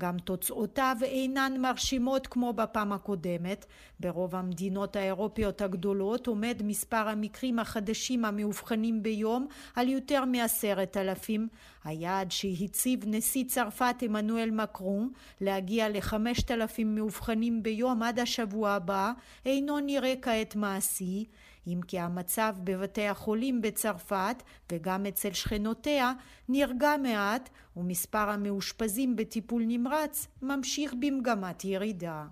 [0.00, 3.66] גם תוצאותיו אינן מרשימות כמו בפעם הקודמת.
[4.00, 11.48] ברוב המדינות האירופיות הגדולות עומד מספר המקרים החדשים המאובחנים ביום על יותר מעשרת אלפים.
[11.84, 19.12] היעד שהציב נשיא צרפת עמנואל מקרון להגיע לחמשת אלפים מאובחנים ביום עד השבוע הבא
[19.46, 21.24] אינו נראה כעת מעשי.
[21.66, 24.42] אם כי המצב בבתי החולים בצרפת
[24.72, 26.12] וגם אצל שכנותיה
[26.48, 32.26] נרגע מעט ומספר המאושפזים בטיפול נמרץ ממשיך במגמת ירידה.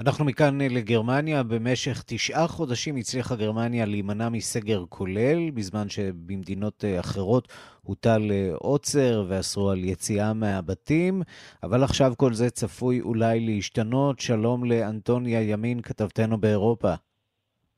[0.00, 1.42] אנחנו מכאן לגרמניה.
[1.42, 7.48] במשך תשעה חודשים הצליחה גרמניה להימנע מסגר כולל, בזמן שבמדינות אחרות
[7.82, 11.22] הוטל עוצר ואסרו על יציאה מהבתים,
[11.62, 14.20] אבל עכשיו כל זה צפוי אולי להשתנות.
[14.20, 16.94] שלום לאנטוניה ימין, כתבתנו באירופה.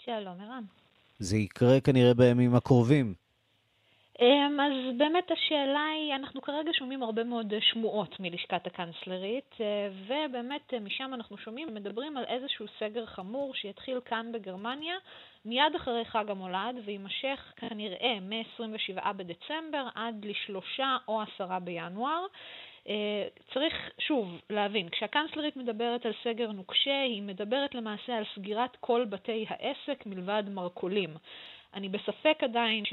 [0.04, 0.64] שלום, ערן.
[1.18, 3.14] זה יקרה כנראה בימים הקרובים.
[4.20, 10.74] אמ, אז באמת השאלה היא, אנחנו כרגע שומעים הרבה מאוד שמועות מלשכת הקנצלרית, אה, ובאמת
[10.74, 14.94] אה, משם אנחנו שומעים, מדברים על איזשהו סגר חמור שיתחיל כאן בגרמניה
[15.44, 22.26] מיד אחרי חג המולד ויימשך כנראה מ-27 בדצמבר עד לשלושה או עשרה בינואר.
[22.88, 29.04] אה, צריך שוב להבין, כשהקנצלרית מדברת על סגר נוקשה, היא מדברת למעשה על סגירת כל
[29.04, 31.10] בתי העסק מלבד מרכולים.
[31.74, 32.92] אני בספק עדיין ש...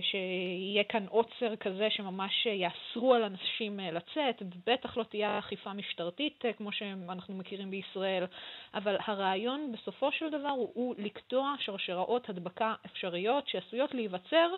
[0.00, 6.72] שיהיה כאן עוצר כזה שממש יאסרו על אנשים לצאת, בטח לא תהיה אכיפה משטרתית כמו
[6.72, 8.24] שאנחנו מכירים בישראל,
[8.74, 14.54] אבל הרעיון בסופו של דבר הוא, הוא לקטוע שרשראות הדבקה אפשריות שעשויות להיווצר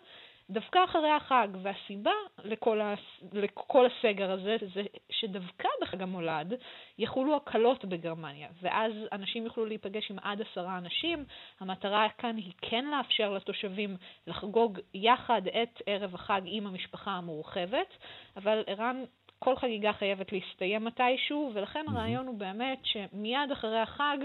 [0.50, 2.11] דווקא אחרי החג, והסיבה
[2.44, 2.98] לכל, הס...
[3.33, 6.54] לכל הסגר הזה זה שדווקא בחג המולד
[6.98, 11.24] יחולו הקלות בגרמניה, ואז אנשים יוכלו להיפגש עם עד עשרה אנשים.
[11.61, 17.96] המטרה כאן היא כן לאפשר לתושבים לחגוג יחד את ערב החג עם המשפחה המורחבת,
[18.37, 19.04] אבל ערן
[19.44, 24.16] כל חגיגה חייבת להסתיים מתישהו, ולכן הרעיון הוא באמת שמיד אחרי החג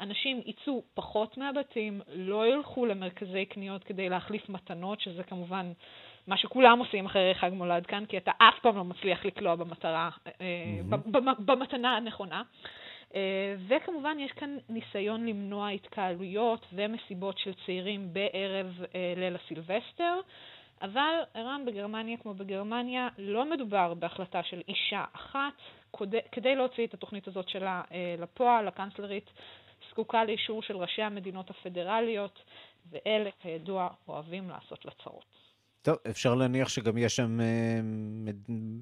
[0.00, 5.72] אנשים יצאו פחות מהבתים, לא ילכו למרכזי קניות כדי להחליף מתנות, שזה כמובן
[6.26, 10.10] מה שכולם עושים אחרי חג מולד כאן, כי אתה אף פעם לא מצליח לקלוע במטרה,
[10.26, 10.96] mm-hmm.
[11.38, 12.42] במתנה הנכונה.
[13.14, 20.20] אה, וכמובן יש כאן ניסיון למנוע התקהלויות ומסיבות של צעירים בערב אה, ליל הסילבסטר.
[20.82, 25.52] אבל ערן בגרמניה כמו בגרמניה לא מדובר בהחלטה של אישה אחת.
[26.32, 29.30] כדי להוציא את התוכנית הזאת שלה אה, לפועל, הקנצלרית
[29.90, 32.38] זקוקה לאישור של ראשי המדינות הפדרליות,
[32.90, 35.24] ואלה, כידוע, אוהבים לעשות לה צרות.
[35.82, 37.80] טוב, אפשר להניח שגם יש שם אה,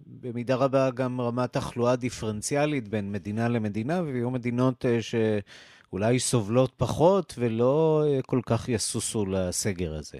[0.06, 7.34] במידה רבה גם רמת תחלואה דיפרנציאלית בין מדינה למדינה, ויהיו מדינות אה, שאולי סובלות פחות
[7.38, 10.18] ולא כל כך יסוסו לסגר הזה.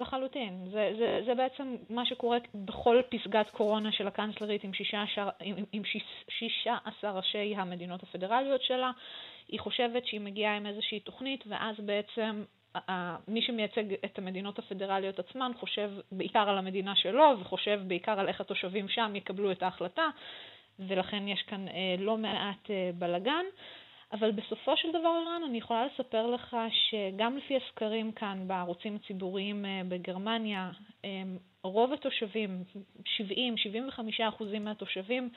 [0.00, 0.66] לחלוטין.
[0.72, 5.82] זה, זה, זה בעצם מה שקורה בכל פסגת קורונה של הקנצלרית עם 16, עם, עם
[6.28, 8.90] 16 ראשי המדינות הפדרליות שלה.
[9.48, 12.44] היא חושבת שהיא מגיעה עם איזושהי תוכנית, ואז בעצם
[13.28, 18.40] מי שמייצג את המדינות הפדרליות עצמן חושב בעיקר על המדינה שלו, וחושב בעיקר על איך
[18.40, 20.08] התושבים שם יקבלו את ההחלטה,
[20.78, 23.44] ולכן יש כאן אה, לא מעט אה, בלגן.
[24.14, 29.64] אבל בסופו של דבר, ערן, אני יכולה לספר לך שגם לפי הסקרים כאן בערוצים הציבוריים
[29.64, 30.70] אה, בגרמניה,
[31.04, 31.22] אה,
[31.62, 32.64] רוב התושבים,
[33.06, 35.28] 70-75 אחוזים מהתושבים,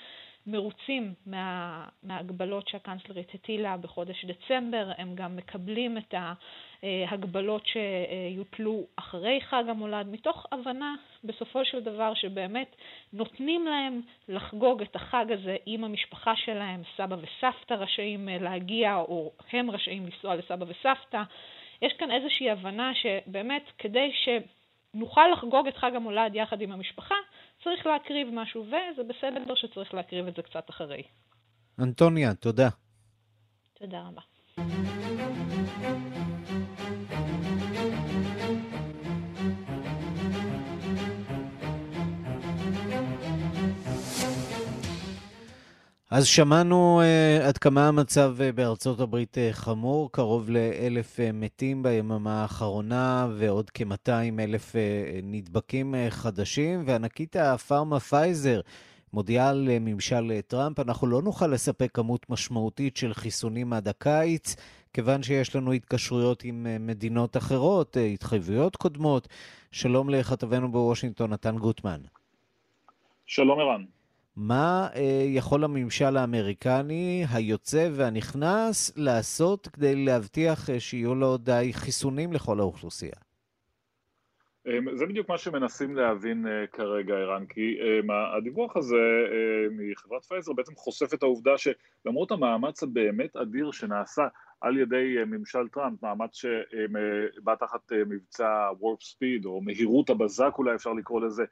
[0.48, 6.14] מרוצים מה, מההגבלות שהקנצלרית הטילה בחודש דצמבר, הם גם מקבלים את
[6.84, 12.76] ההגבלות שיוטלו אחרי חג המולד, מתוך הבנה בסופו של דבר שבאמת
[13.14, 19.72] נותנים להם לחגוג את החג הזה עם המשפחה שלהם, סבא וסבתא רשאים להגיע או הם
[19.72, 21.24] רשאים לנסוע לסבא וסבתא.
[21.82, 27.16] יש כאן איזושהי הבנה שבאמת כדי שנוכל לחגוג את חג המולד יחד עם המשפחה,
[27.64, 31.04] צריך להקריב משהו, וזה בסדר שצריך להקריב את זה קצת אחרי.
[31.80, 32.70] אנטוניה, תודה.
[33.74, 34.22] תודה רבה.
[46.10, 51.84] אז שמענו uh, עד כמה המצב uh, בארצות הברית uh, חמור, קרוב לאלף uh, מתים
[51.84, 54.78] ביממה האחרונה ועוד כ-200 אלף uh,
[55.24, 58.62] נדבקים uh, חדשים, וענקית הפארמה פייזר
[59.14, 63.88] מודיעה על uh, ממשל uh, טראמפ, אנחנו לא נוכל לספק כמות משמעותית של חיסונים עד
[63.88, 64.56] הקיץ,
[64.94, 69.28] כיוון שיש לנו התקשרויות עם uh, מדינות אחרות, uh, התחייבויות קודמות.
[69.72, 72.00] שלום לכתבנו בוושינגטון, נתן גוטמן.
[73.26, 73.97] שלום ערן.
[74.38, 82.34] מה אה, יכול הממשל האמריקני היוצא והנכנס לעשות כדי להבטיח אה, שיהיו לו די חיסונים
[82.34, 83.16] לכל האוכלוסייה?
[84.68, 89.28] אמ, זה בדיוק מה שמנסים להבין אה, כרגע, ערן, כי אמ, הדיווח הזה
[89.72, 94.28] מחברת פייזר בעצם חושף את העובדה שלמרות המאמץ הבאמת אדיר שנעשה
[94.62, 100.94] על ידי ממשל טראמפ, מאמץ שבא תחת מבצע Warp Speed, או מהירות הבזק אולי אפשר
[100.94, 101.48] לקרוא לזה, אה,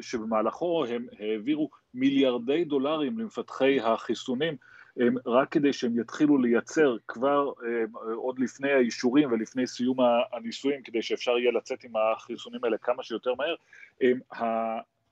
[0.00, 4.56] שבמהלכו הם העבירו מיליארדי דולרים למפתחי החיסונים
[5.26, 9.96] רק כדי שהם יתחילו לייצר כבר אה, עוד לפני האישורים ולפני סיום
[10.32, 13.54] הניסויים, כדי שאפשר יהיה לצאת עם החיסונים האלה כמה שיותר מהר.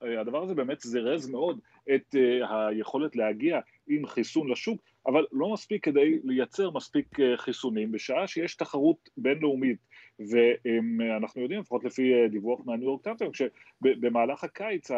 [0.01, 1.59] הדבר הזה באמת זירז מאוד
[1.95, 8.27] את אה, היכולת להגיע עם חיסון לשוק, אבל לא מספיק כדי לייצר מספיק חיסונים, בשעה
[8.27, 9.77] שיש תחרות בינלאומית
[10.19, 14.91] ואנחנו יודעים, לפחות לפי אה, דיווח מהניו יורק טיימס, שבמהלך הקיץ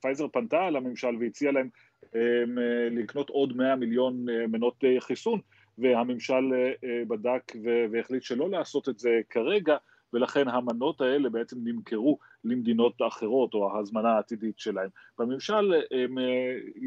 [0.00, 1.68] פייזר פנתה לממשל והציעה להם
[2.90, 5.40] לקנות עוד 100 מיליון אה, מנות אה, חיסון,
[5.78, 6.52] והממשל
[7.08, 7.52] בדק
[7.92, 9.76] והחליט שלא לעשות את זה כרגע,
[10.12, 14.88] ולכן המנות האלה בעצם נמכרו למדינות אחרות, או ההזמנה העתידית שלהם.
[15.18, 15.74] בממשל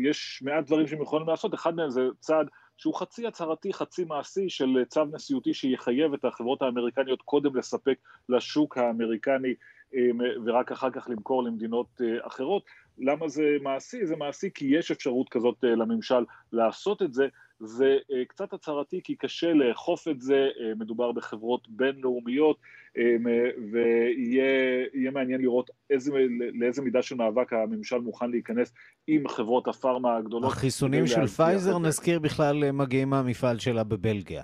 [0.04, 2.47] יש מעט דברים שהם יכולים לעשות, אחד מהם זה צעד
[2.79, 7.97] שהוא חצי הצהרתי, חצי מעשי של צו נשיאותי שיחייב את החברות האמריקניות קודם לספק
[8.29, 9.53] לשוק האמריקני
[9.93, 12.63] אמ, ורק אחר כך למכור למדינות אה, אחרות.
[12.97, 14.05] למה זה מעשי?
[14.05, 17.27] זה מעשי כי יש אפשרות כזאת אה, לממשל לעשות את זה,
[17.60, 22.58] זה אה, קצת הצהרתי כי קשה לאכוף את זה, אה, מדובר בחברות בינלאומיות
[23.72, 26.12] ויהיה מעניין לראות איזה,
[26.54, 28.74] לאיזה מידה של מאבק הממשל מוכן להיכנס
[29.08, 30.52] עם חברות הפארמה הגדולות.
[30.52, 34.43] החיסונים של פייזר, נזכיר בכלל, מגיעים מהמפעל שלה בבלגיה.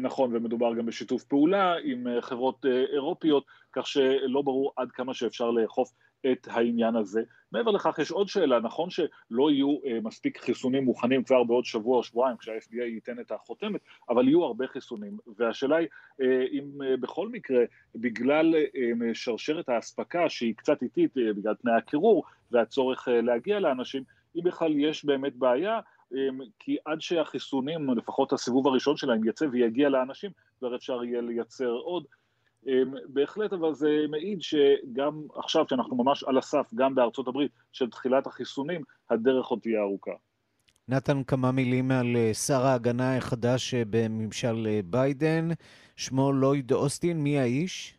[0.00, 5.92] נכון, ומדובר גם בשיתוף פעולה עם חברות אירופיות, כך שלא ברור עד כמה שאפשר לאכוף
[6.32, 7.22] את העניין הזה.
[7.52, 11.98] מעבר לכך יש עוד שאלה, נכון שלא יהיו אה, מספיק חיסונים מוכנים כבר בעוד שבוע
[11.98, 15.88] או שבועיים כשהFDA ייתן את החותמת, אבל יהיו הרבה חיסונים, והשאלה היא
[16.20, 21.74] אה, אם אה, בכל מקרה, בגלל אה, שרשרת האספקה שהיא קצת איטית אה, בגלל תנאי
[21.74, 24.02] הקירור והצורך אה, להגיע לאנשים,
[24.36, 25.80] אם בכלל יש באמת בעיה,
[26.14, 26.28] אה,
[26.58, 32.04] כי עד שהחיסונים, לפחות הסיבוב הראשון שלהם יצא ויגיע לאנשים, כבר אפשר יהיה לייצר עוד.
[32.66, 37.90] אמ, בהחלט אבל זה מעיד שגם עכשיו שאנחנו ממש על הסף, גם בארצות הברית, של
[37.90, 40.12] תחילת החיסונים, הדרך עוד תהיה ארוכה.
[40.88, 45.48] נתן, כמה מילים על אה, שר ההגנה החדש אה, בממשל אה, ביידן,
[45.96, 47.97] שמו לויד אוסטין, מי האיש?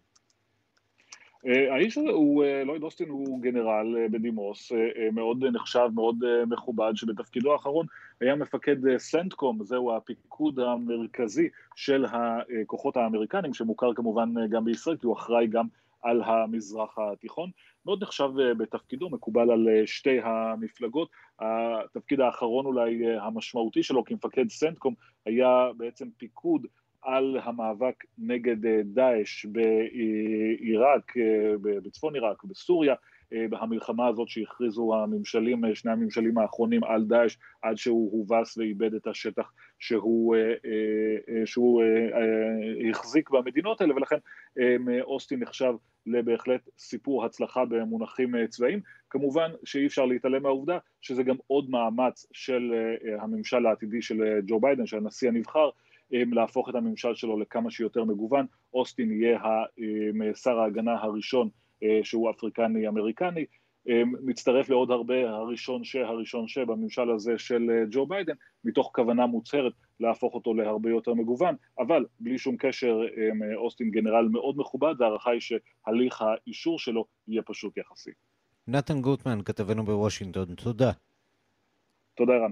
[1.45, 4.71] אה, האיש הזה הוא, אה, לויד אוסטין הוא גנרל אה, בדימוס,
[5.13, 6.15] מאוד נחשב, מאוד
[6.47, 7.85] מכובד, שבתפקידו האחרון
[8.21, 15.15] היה מפקד סנטקום, זהו הפיקוד המרכזי של הכוחות האמריקנים, שמוכר כמובן גם בישראל, כי הוא
[15.15, 15.65] אחראי גם
[16.01, 17.49] על המזרח התיכון.
[17.85, 21.09] מאוד נחשב בתפקידו, מקובל על שתי המפלגות.
[21.39, 24.93] התפקיד האחרון אולי המשמעותי שלו כמפקד סנטקום
[25.25, 26.67] היה בעצם פיקוד
[27.01, 32.95] על המאבק נגד אה, דאעש בעיראק, אה, בצפון עיראק, בסוריה,
[33.33, 39.07] אה, המלחמה הזאת שהכריזו הממשלים, שני הממשלים האחרונים על דאעש עד שהוא הובס ואיבד את
[39.07, 40.35] השטח שהוא,
[41.45, 41.83] שהוא
[42.89, 44.17] החזיק במדינות האלה ולכן
[45.01, 45.73] אוסטין נחשב
[46.05, 48.79] לבהחלט סיפור הצלחה במונחים צבאיים.
[49.09, 52.73] כמובן שאי אפשר להתעלם מהעובדה שזה גם עוד מאמץ של
[53.19, 55.69] הממשל העתידי של ג'ו ביידן, של הנשיא הנבחר,
[56.11, 58.45] להפוך את הממשל שלו לכמה שיותר מגוון.
[58.73, 59.39] אוסטין יהיה
[60.35, 61.49] שר ההגנה הראשון
[61.83, 63.45] אה, שהוא אפריקני-אמריקני,
[63.89, 69.73] אה, מצטרף לעוד הרבה הראשון שהראשון שבממשל הזה של אה, ג'ו ביידן, מתוך כוונה מוצהרת
[69.99, 73.01] להפוך אותו להרבה יותר מגוון, אבל בלי שום קשר
[73.55, 78.11] אוסטין גנרל מאוד מכובד, וההערכה היא שהליך האישור שלו יהיה פשוט יחסי.
[78.67, 80.91] נתן גוטמן, כתבנו בוושינגטון, תודה.
[82.15, 82.51] תודה רן.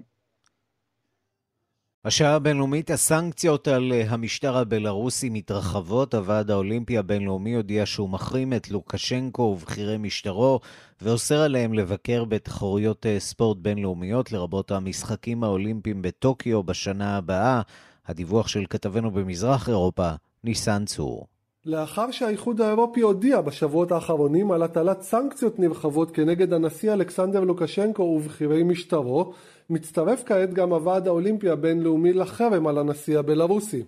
[2.07, 6.13] השעה הבינלאומית, הסנקציות על אה, המשטר הבלארוסי מתרחבות.
[6.13, 10.59] הוועד האולימפי הבינלאומי הודיע שהוא מחרים את לוקשנקו ובכירי משטרו
[11.01, 17.61] ואוסר עליהם לבקר בתחרויות אה, ספורט בינלאומיות, לרבות המשחקים האולימפיים בטוקיו בשנה הבאה.
[18.05, 20.09] הדיווח של כתבנו במזרח אירופה,
[20.43, 21.27] ניסן צור.
[21.67, 28.63] לאחר שהאיחוד האירופי הודיע בשבועות האחרונים על הטלת סנקציות נרחבות כנגד הנשיא אלכסנדר לוקשנקו ובכירי
[28.63, 29.33] משטרו,
[29.69, 33.83] מצטרף כעת גם הוועד האולימפי הבינלאומי לחרם על הנשיא הבלארוסי.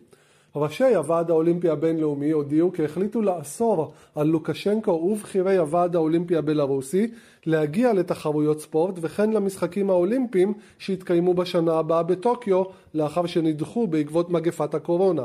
[0.55, 7.07] ראשי הוועד האולימפי הבינלאומי הודיעו כי החליטו לאסור על לוקשנקו ובכירי הוועד האולימפי הבלארוסי
[7.45, 12.63] להגיע לתחרויות ספורט וכן למשחקים האולימפיים שיתקיימו בשנה הבאה בטוקיו
[12.93, 15.23] לאחר שנדחו בעקבות מגפת הקורונה.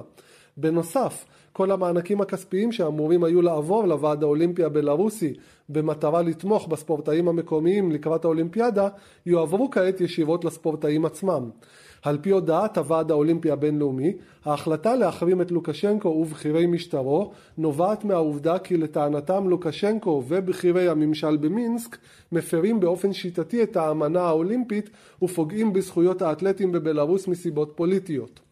[0.57, 1.25] בנוסף,
[1.57, 5.33] כל המענקים הכספיים שאמורים היו לעבור לוועד האולימפי הבלארוסי
[5.69, 8.88] במטרה לתמוך בספורטאים המקומיים לקראת האולימפיאדה,
[9.27, 11.51] יועברו כעת ישירות לספורטאים עצמם.
[12.03, 14.12] על פי הודעת הוועד האולימפי הבינלאומי,
[14.45, 21.97] ההחלטה להחרים את לוקשנקו ובכירי משטרו נובעת מהעובדה כי לטענתם לוקשנקו ובכירי הממשל במינסק
[22.33, 24.90] מפרים באופן שיטתי את האמנה האולימפית
[25.23, 28.44] ופוגעים בזכויות האתלטים בבלארוס מסיבות פוליטיות.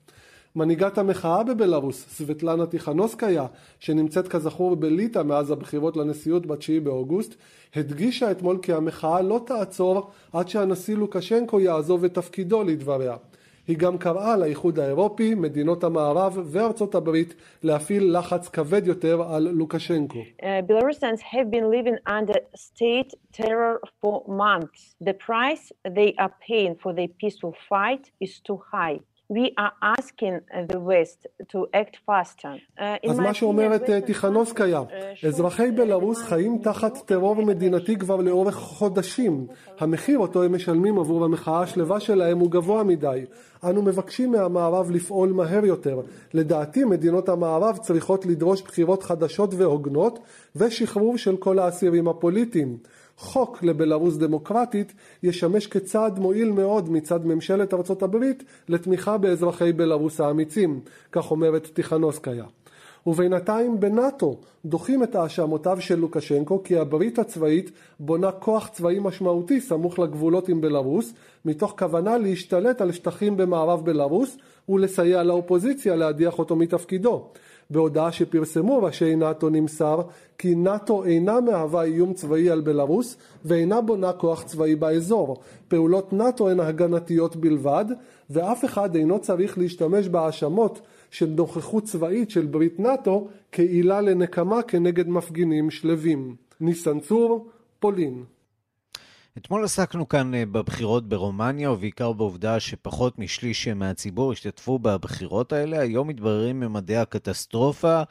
[0.57, 3.47] מנהיגת המחאה בבלארוס, סבטלנה טיכנוסקיה,
[3.81, 7.35] שנמצאת כזכור בליטא מאז הבחירות לנשיאות ב-9 באוגוסט,
[7.77, 13.17] הדגישה אתמול כי המחאה לא תעצור עד שהנשיא לוקשנקו יעזוב את תפקידו לדבריה.
[13.69, 20.19] היא גם קראה לאיחוד האירופי, מדינות המערב וארצות הברית להפעיל לחץ כבד יותר על לוקשנקו.
[28.73, 29.12] High.
[29.37, 30.35] We are asking
[30.73, 31.21] the West
[31.53, 32.55] to act faster.
[32.79, 34.83] Uh, אז מה שאומרת טיכנובסקיה,
[35.27, 39.47] אזרחי בלרוס חיים תחת טרור מדינתי כבר לאורך חודשים.
[39.79, 43.25] המחיר אותו הם משלמים עבור המחאה השלווה שלהם הוא גבוה מדי.
[43.65, 46.01] אנו מבקשים מהמערב לפעול מהר יותר.
[46.35, 50.19] לדעתי מדינות המערב צריכות לדרוש בחירות חדשות והוגנות
[50.57, 52.77] ושחרור של כל האסירים הפוליטיים.
[53.23, 54.93] חוק לבלארוס דמוקרטית
[55.23, 60.81] ישמש כצעד מועיל מאוד מצד ממשלת ארצות הברית לתמיכה באזרחי בלארוס האמיצים,
[61.13, 62.45] כך אומרת טיכנוסקיה.
[63.07, 67.71] ובינתיים בנאט"ו דוחים את האשמותיו של לוקשנקו כי הברית הצבאית
[68.01, 71.13] בונה כוח צבאי משמעותי סמוך לגבולות עם בלרוס,
[71.45, 74.37] מתוך כוונה להשתלט על שטחים במערב בלרוס
[74.69, 77.29] ולסייע לאופוזיציה להדיח אותו מתפקידו.
[77.71, 80.03] בהודעה שפרסמו ראשי נאט"ו נמסר
[80.39, 85.41] כי נאט"ו אינה מהווה איום צבאי על בלרוס ואינה בונה כוח צבאי באזור.
[85.69, 87.85] פעולות נאט"ו הן הגנתיות בלבד
[88.31, 95.09] ואף אחד אינו צריך להשתמש בהאשמות של נוכחות צבאית של ברית נאט"ו כעילה לנקמה כנגד
[95.09, 96.37] מפגינים שלווים.
[96.61, 97.47] ניסן צור,
[97.81, 98.25] פולין.
[99.39, 105.81] אתמול עסקנו כאן אה, בבחירות ברומניה, ובעיקר בעובדה שפחות משליש מהציבור השתתפו בבחירות האלה.
[105.81, 108.03] היום מתבררים ממדי הקטסטרופה.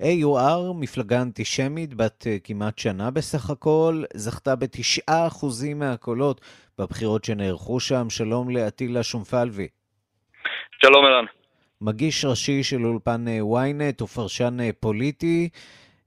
[0.00, 6.40] AUR, מפלגה אנטישמית בת אה, כמעט שנה בסך הכל, זכתה בתשעה אחוזים מהקולות
[6.78, 8.10] בבחירות שנערכו שם.
[8.10, 9.68] שלום לאטילה שומפלבי.
[10.82, 11.24] שלום ערן.
[11.80, 15.48] מגיש ראשי של אולפן אה, ynet ופרשן פוליטי.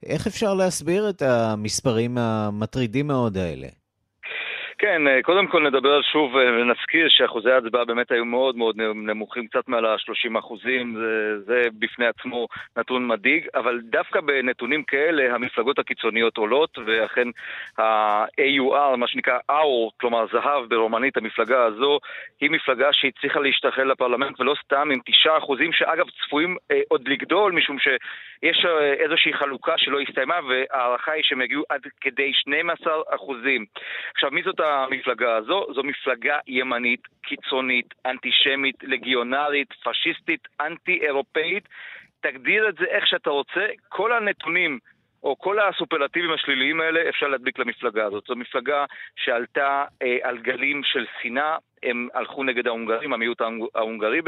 [0.06, 3.68] איך אפשר להסביר את המספרים המטרידים מאוד האלה?
[4.86, 9.46] כן, אה, קודם כל נדבר שוב אה, ונזכיר שאחוזי ההצבעה באמת היו מאוד מאוד נמוכים,
[9.46, 15.78] קצת מעל ה-30 אחוזים, זה, זה בפני עצמו נתון מדאיג, אבל דווקא בנתונים כאלה המפלגות
[15.78, 17.28] הקיצוניות עולות, ואכן
[17.78, 21.98] ה-AUR, מה שנקרא AUR, כלומר זהב ברומנית, המפלגה הזו,
[22.40, 27.52] היא מפלגה שהצליחה להשתחל לפרלמנט, ולא סתם עם 9 אחוזים, שאגב צפויים אה, עוד לגדול,
[27.52, 33.64] משום שיש אה, איזושהי חלוקה שלא הסתיימה, וההערכה היא שהם יגיעו עד כדי 12 אחוזים.
[34.14, 41.68] עכשיו, מי זאת המפלגה הזו, זו מפלגה ימנית, קיצונית, אנטישמית, לגיונרית, פשיסטית, אנטי-אירופאית.
[42.20, 44.78] תגדיר את זה איך שאתה רוצה, כל הנתונים
[45.22, 48.24] או כל הסופרלטיבים השליליים האלה אפשר להדביק למפלגה הזאת.
[48.26, 48.84] זו מפלגה
[49.16, 53.40] שעלתה אה, על גלים של שנאה, הם הלכו נגד ההונגרים, המיעוט
[53.74, 54.20] ההונגרי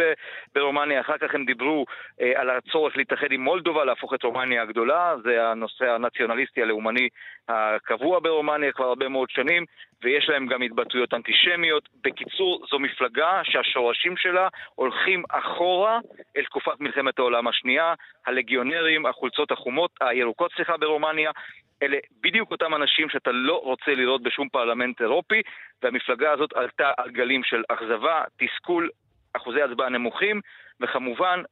[0.55, 1.85] ברומניה, אחר כך הם דיברו
[2.21, 7.09] אה, על הצורך להתאחד עם מולדובה, להפוך את רומניה הגדולה, זה הנושא הנציונליסטי הלאומני
[7.49, 9.65] הקבוע ברומניה כבר הרבה מאוד שנים,
[10.03, 11.89] ויש להם גם התבטאויות אנטישמיות.
[12.05, 15.99] בקיצור, זו מפלגה שהשורשים שלה הולכים אחורה
[16.37, 17.95] אל תקופת מלחמת העולם השנייה,
[18.27, 21.31] הלגיונרים, החולצות החומות, הירוקות, סליחה, ברומניה,
[21.83, 25.43] אלה בדיוק אותם אנשים שאתה לא רוצה לראות בשום פרלמנט אירופי,
[25.83, 28.89] והמפלגה הזאת עלתה על גלים של אכזבה, תסכול,
[29.33, 30.41] אחוזי הצבעה נמוכים,
[30.81, 31.43] וכמובן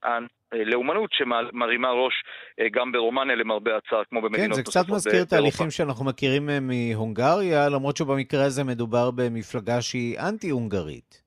[0.53, 2.15] הלאומנות שמרימה ראש
[2.61, 4.93] אה, גם ברומניה למרבה הצער, כמו במדינות נוספות באירופה.
[4.93, 10.19] כן, זה קצת מזכיר תהליכים שאנחנו מכירים אה, מהונגריה, למרות שבמקרה הזה מדובר במפלגה שהיא
[10.29, 11.25] אנטי-הונגרית.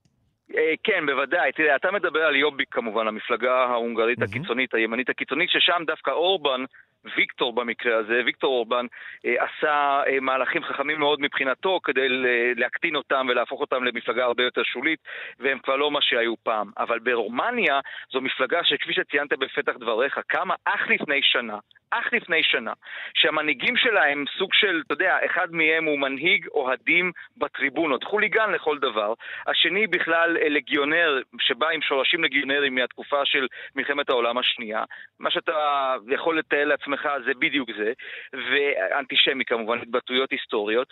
[0.58, 1.52] אה, כן, בוודאי.
[1.52, 6.62] תראה, אתה מדבר על יוביק כמובן, המפלגה ההונגרית הקיצונית, הימנית הקיצונית, ששם דווקא אורבן
[7.16, 8.86] ויקטור במקרה הזה, ויקטור אורבן,
[9.26, 12.08] אה, עשה אה, מהלכים חכמים מאוד מבחינתו כדי
[12.56, 15.00] להקטין אותם ולהפוך אותם למפלגה הרבה יותר שולית,
[15.40, 16.72] והם כבר לא מה שהיו פעם.
[16.78, 17.80] אבל ברומניה
[18.12, 21.58] זו מפלגה שכפי שציינת בפתח דבריך, קמה אך לפני שנה,
[21.92, 22.74] אך לפני שנה,
[23.14, 28.78] שהמנהיגים שלה הם סוג של, אתה יודע, אחד מהם הוא מנהיג אוהדים בטריבונות, חוליגן לכל
[28.78, 29.14] דבר.
[29.48, 34.84] השני בכלל אה, לגיונר, שבא עם שורשים לגיונרים מהתקופה של מלחמת העולם השנייה.
[35.20, 37.94] מה שאתה יכול לתאר לעצמך זה בדיוק זה,
[38.34, 40.88] ואנטישמי כמובן, התבטאויות היסטוריות.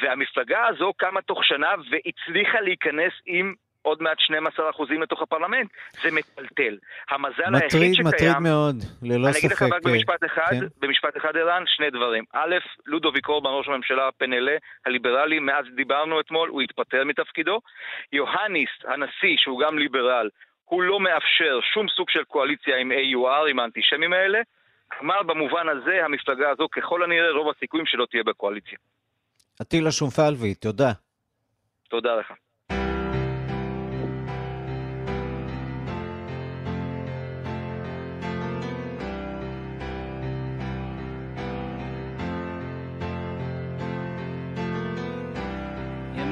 [0.00, 3.54] והמפלגה הזו קמה תוך שנה והצליחה להיכנס עם
[3.84, 5.70] עוד מעט 12 אחוזים לתוך הפרלמנט.
[6.02, 6.76] זה מטלטל.
[7.10, 8.06] המזל מטריד, היחיד שקיים...
[8.06, 9.36] מטריד מאוד, ללא ספק.
[9.36, 10.66] אני אגיד לך רק במשפט אחד, כן.
[10.82, 12.24] במשפט אחד ערן, שני דברים.
[12.32, 12.54] א',
[12.86, 14.56] לודוביק אורבן, ראש הממשלה פנלה,
[14.86, 17.60] הליברלי, מאז דיברנו אתמול, הוא התפטר מתפקידו.
[18.12, 20.28] יוהניס, הנשיא, שהוא גם ליברל,
[20.64, 24.38] הוא לא מאפשר שום סוג של קואליציה עם AUR, עם האנטישמים האלה.
[24.98, 28.78] כלומר, במובן הזה, המפלגה הזו, ככל הנראה, רוב הסיכויים שלא תהיה בקואליציה.
[29.60, 30.92] עטילה שומפלבי, תודה.
[31.88, 32.32] תודה לך.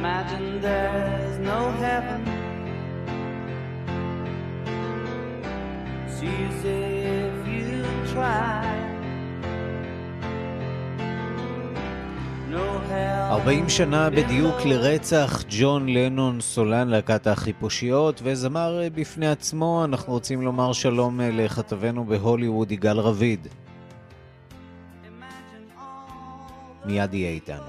[0.03, 2.21] Imagine there's no heaven.
[6.17, 8.67] See if you try.
[13.31, 19.85] 40 שנה בדיוק לרצח ג'ון לנון, סולן להקת החיפושיות וזמר בפני עצמו.
[19.85, 23.47] אנחנו רוצים לומר שלום לכתבנו בהוליווד יגאל רביד.
[26.85, 27.63] מיד יהיה איתנו.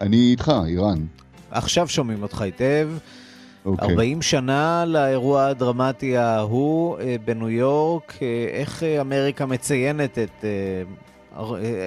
[0.00, 1.06] אני איתך, איראן.
[1.52, 2.88] עכשיו שומעים אותך היטב.
[2.96, 3.68] Okay.
[3.68, 3.88] אוקיי.
[3.88, 10.44] 40 שנה לאירוע הדרמטי ההוא אה, בניו יורק, אה, איך אה, אמריקה מציינת את,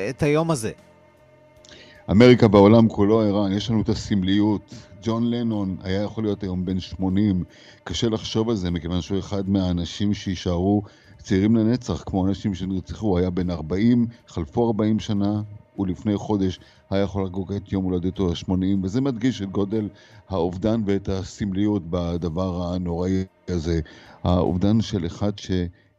[0.10, 0.72] את היום הזה?
[2.12, 4.74] אמריקה בעולם כולו, ערן, יש לנו את הסמליות.
[5.04, 7.44] ג'ון לנון היה יכול להיות היום בן 80,
[7.84, 10.82] קשה לחשוב על זה, מכיוון שהוא אחד מהאנשים שיישארו
[11.18, 15.42] צעירים לנצח, כמו אנשים שנרצחו, הוא היה בן 40, חלפו 40 שנה,
[15.80, 16.60] ולפני חודש
[16.90, 18.52] היה יכול לחגוג את יום הולדתו ה-80,
[18.84, 19.90] וזה מדגיש את גודל
[20.30, 23.80] האובדן ואת הסמליות בדבר הנוראי הזה.
[24.24, 25.52] האובדן של אחד ש...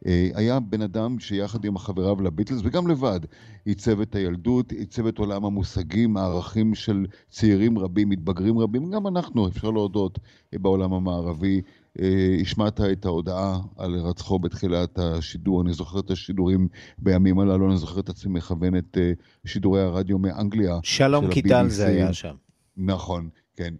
[0.05, 3.19] אה, היה בן אדם שיחד עם חבריו לביטלס וגם לבד
[3.65, 9.47] עיצב את הילדות, עיצב את עולם המושגים, הערכים של צעירים רבים, מתבגרים רבים, גם אנחנו,
[9.47, 10.19] אפשר להודות,
[10.53, 11.61] בעולם המערבי.
[12.01, 16.67] אה, השמעת את ההודעה על רצחו בתחילת השידור, אני זוכר את השידורים
[16.97, 19.11] בימים הללו, אני זוכר את עצמי מכוון את אה,
[19.45, 20.79] שידורי הרדיו מאנגליה.
[20.83, 22.35] שלום קיטל זה היה שם.
[22.77, 23.73] נכון, כן.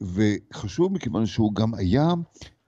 [0.00, 2.06] וחשוב מכיוון שהוא גם היה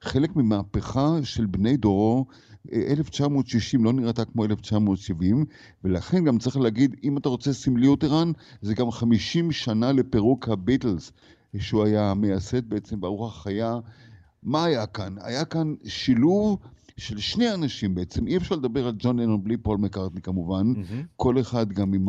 [0.01, 2.25] חלק ממהפכה של בני דורו,
[2.73, 5.45] 1960 לא נראתה כמו 1970,
[5.83, 8.31] ולכן גם צריך להגיד, אם אתה רוצה סמליות ערן,
[8.61, 11.11] זה גם 50 שנה לפירוק הביטלס,
[11.59, 13.75] שהוא היה מייסד בעצם ברוח החיה.
[14.43, 15.15] מה היה כאן?
[15.21, 16.59] היה כאן שילוב
[16.97, 21.05] של שני אנשים בעצם, אי אפשר לדבר על ג'ון לנון בלי פול מקארטני כמובן, mm-hmm.
[21.15, 22.07] כל אחד גם עם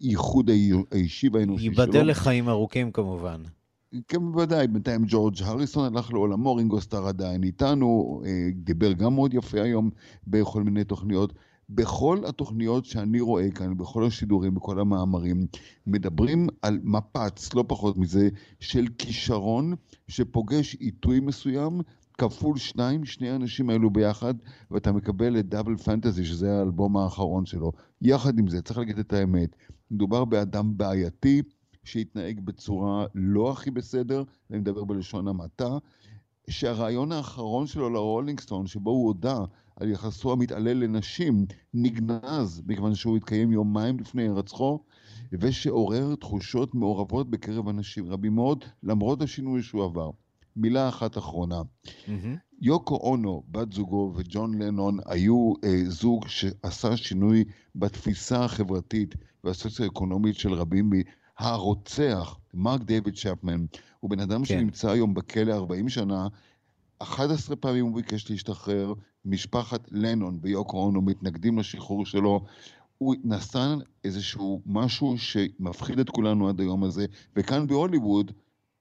[0.00, 0.50] הייחוד
[0.92, 1.82] האישי והאנושי שלו.
[1.82, 3.42] ייבדל לחיים ארוכים כמובן.
[4.08, 9.34] כן, בוודאי, בינתיים ג'ורג' הריסון הלך לעולמו, רינגו סטאר עדיין איתנו, אה, דיבר גם מאוד
[9.34, 9.90] יפה היום
[10.26, 11.32] בכל מיני תוכניות.
[11.68, 15.46] בכל התוכניות שאני רואה כאן, בכל השידורים, בכל המאמרים,
[15.86, 18.28] מדברים על מפץ, לא פחות מזה,
[18.60, 19.74] של כישרון
[20.08, 21.80] שפוגש עיתוי מסוים,
[22.18, 24.34] כפול שניים, שני האנשים האלו ביחד,
[24.70, 27.72] ואתה מקבל את דאבל פנטזי, שזה האלבום האחרון שלו.
[28.02, 29.56] יחד עם זה, צריך להגיד את האמת,
[29.90, 31.42] מדובר באדם בעייתי,
[31.84, 35.78] שהתנהג בצורה לא הכי בסדר, אני מדבר בלשון המעטה,
[36.50, 39.38] שהרעיון האחרון שלו לרולינג סטון, שבו הוא הודה
[39.76, 44.80] על יחסו המתעלל לנשים, נגנז, מכיוון שהוא התקיים יומיים לפני הרצחו,
[45.32, 50.10] ושעורר תחושות מעורבות בקרב אנשים רבים מאוד, למרות השינוי שהוא עבר.
[50.56, 51.62] מילה אחת אחרונה.
[51.86, 52.10] Mm-hmm.
[52.60, 59.14] יוקו אונו, בת זוגו, וג'ון לנון היו אה, זוג שעשה שינוי בתפיסה החברתית
[59.44, 60.90] והסוציו-אקונומית של רבים
[61.42, 63.64] הרוצח, מרק דיוויד שפמן,
[64.00, 64.44] הוא בן אדם כן.
[64.44, 66.28] שנמצא היום בכלא 40 שנה,
[66.98, 68.92] 11 פעמים הוא ביקש להשתחרר,
[69.24, 72.44] משפחת לנון ויוקו אונו מתנגדים לשחרור שלו.
[72.98, 73.74] הוא נשא
[74.04, 78.32] איזשהו משהו שמפחיד את כולנו עד היום הזה, וכאן בהוליווד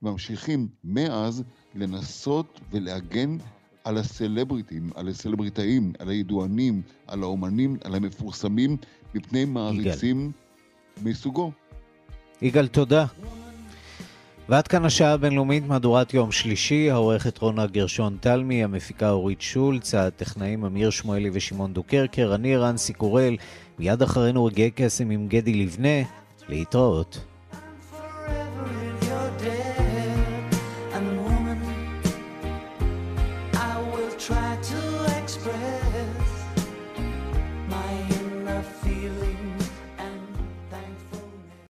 [0.02, 1.44] ממשיכים מאז
[1.76, 3.38] לנסות ולהגן
[3.84, 8.78] על הסלבריטים, על הסלבריטאים, על הידוענים, על האומנים, על המפורסמים,
[9.16, 10.32] מפני מעריצים
[11.04, 11.52] מסוגו.
[12.42, 13.06] יגאל, תודה.
[14.50, 20.66] ועד כאן השעה הבינלאומית, מהדורת יום שלישי, העורכת רונה גרשון תלמי, המפיקה אורית שולץ, הטכנאים
[20.66, 23.38] אמיר שמואלי ושמעון דוקרקר, אני רנסי קורל,
[23.80, 26.02] מיד אחרינו רגעי קסם עם גדי לבנה,
[26.50, 27.20] להתראות.